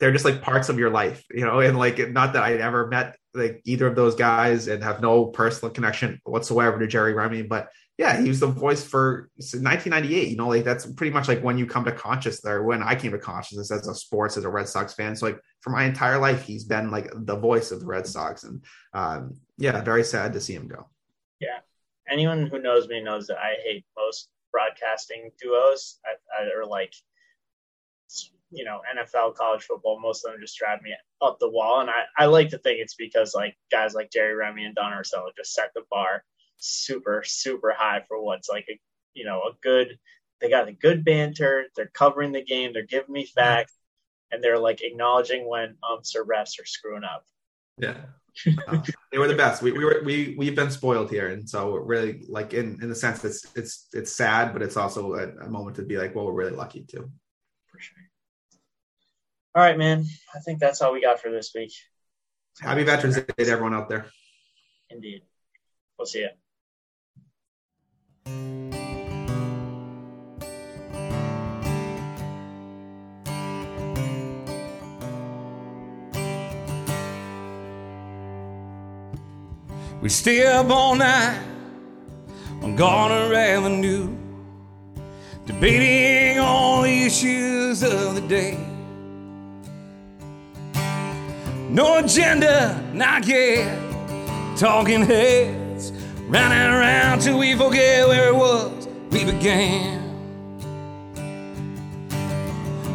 [0.00, 2.86] they're just like parts of your life, you know, and like not that I ever
[2.86, 7.42] met like either of those guys and have no personal connection whatsoever to Jerry Remy,
[7.42, 7.68] but
[8.00, 10.28] yeah, he was the voice for 1998.
[10.28, 12.94] You know, like that's pretty much like when you come to consciousness, or when I
[12.94, 15.14] came to consciousness as a sports, as a Red Sox fan.
[15.14, 18.44] So, like for my entire life, he's been like the voice of the Red Sox,
[18.44, 18.64] and
[18.94, 20.88] um, yeah, very sad to see him go.
[21.40, 21.58] Yeah,
[22.10, 26.94] anyone who knows me knows that I hate most broadcasting duos, I, I, or like
[28.50, 30.00] you know NFL, college football.
[30.00, 32.80] Most of them just drive me up the wall, and I I like to think
[32.80, 36.24] it's because like guys like Jerry Remy and Don Orsillo just set the bar
[36.58, 38.78] super super high for what's like a
[39.14, 39.98] you know a good
[40.40, 43.72] they got a good banter they're covering the game they're giving me facts
[44.30, 47.24] and they're like acknowledging when umps or refs are screwing up.
[47.78, 47.96] Yeah.
[48.68, 49.60] Uh, they were the best.
[49.60, 51.28] We, we were we we've been spoiled here.
[51.28, 55.14] And so really like in in the sense it's it's it's sad but it's also
[55.14, 57.10] a, a moment to be like well we're really lucky too.
[57.66, 58.09] For sure
[59.54, 60.06] all right man.
[60.34, 61.72] I think that's all we got for this week.
[62.60, 64.06] Happy veterans day to everyone out there.
[64.90, 65.22] Indeed.
[65.98, 66.30] We'll see you
[80.00, 81.40] we stay up all night
[82.62, 84.16] on Garner Avenue,
[85.46, 88.69] debating all the issues of the day.
[91.70, 93.78] No agenda, not yet.
[94.58, 95.92] Talking heads,
[96.26, 100.00] running around till we forget where it was we began.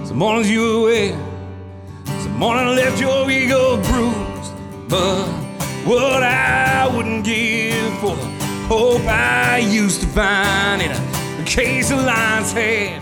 [0.06, 1.12] Some mornings you were away,
[2.06, 4.54] some morning left your ego bruised,
[4.90, 5.26] but
[5.86, 8.26] what I wouldn't give for the
[8.68, 13.02] hope I used to find in a case of lion's head.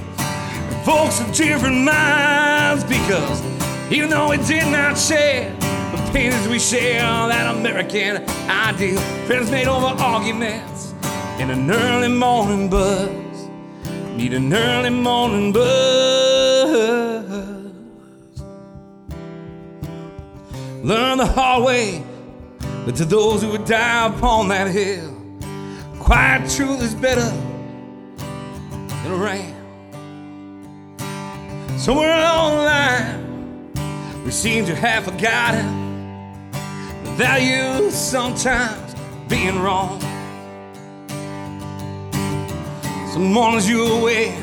[0.85, 3.41] Folks of different minds because
[3.91, 5.55] Even though it did not share
[6.13, 8.17] pains we share, that American
[8.47, 8.99] ideal.
[9.25, 10.93] Friends made over arguments
[11.39, 13.09] in an early morning buzz.
[14.15, 15.63] Need an early morning buzz.
[20.83, 22.03] Learn the hard way
[22.85, 25.17] that to those who would die upon that hill,
[25.99, 27.31] quiet truth is better
[29.01, 29.55] than a ram.
[31.79, 35.82] Somewhere along the line, we seem to have forgotten
[37.15, 38.95] value sometimes
[39.29, 39.99] being wrong.
[43.11, 44.35] Some mornings you're away,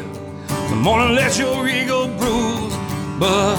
[0.69, 2.75] some morning let your ego bruise,
[3.19, 3.59] but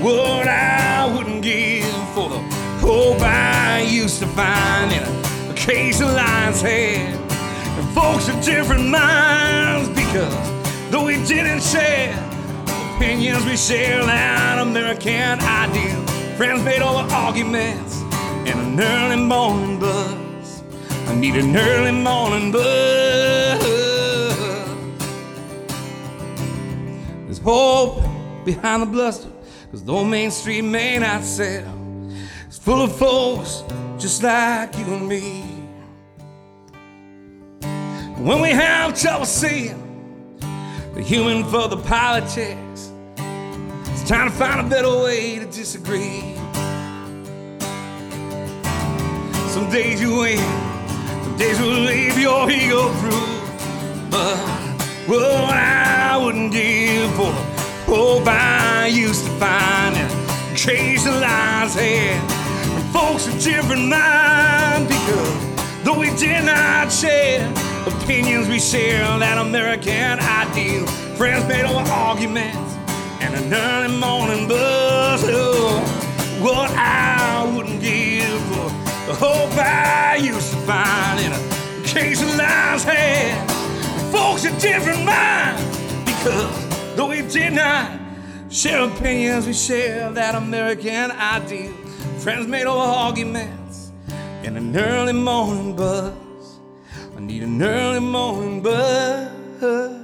[0.00, 2.38] what I wouldn't give for the
[2.78, 5.02] hope I used to find in
[5.50, 7.18] a case of lion's head.
[7.76, 12.12] And folks of different minds because though we didn't share
[12.94, 16.06] opinions, we share that American ideal.
[16.36, 18.03] Friends made over arguments
[18.46, 20.62] and an early morning buzz.
[21.06, 23.64] I need an early morning buzz.
[27.24, 28.02] There's hope
[28.44, 29.30] behind the bluster,
[29.70, 31.72] cause though Main Street may not sell,
[32.46, 33.62] it's full of folks
[33.98, 35.40] just like you and me.
[38.18, 39.80] When we have trouble seeing
[40.94, 46.33] the human for the politics, it's time to find a better way to disagree.
[49.54, 50.38] Some days you win,
[51.22, 54.10] some days will leave your ego through.
[54.10, 54.36] But
[55.06, 61.14] what I wouldn't give for the hope I used to find in a case of
[61.20, 62.20] lion's head.
[62.74, 67.48] And folks of different minds because though we did not share
[67.86, 70.84] opinions, we share that American ideal.
[71.14, 72.74] Friends made over arguments
[73.20, 75.22] and an early morning buzz.
[75.28, 75.78] Oh,
[76.42, 78.13] what I wouldn't give
[79.06, 83.50] the hope I used to find in a case of lion's head.
[84.10, 85.62] Folks of different minds
[86.04, 88.00] because though we did not
[88.48, 91.72] share opinions, we share that American ideal.
[92.18, 93.90] Friends made over arguments
[94.42, 96.14] in an early morning buzz.
[97.16, 100.03] I need an early morning buzz.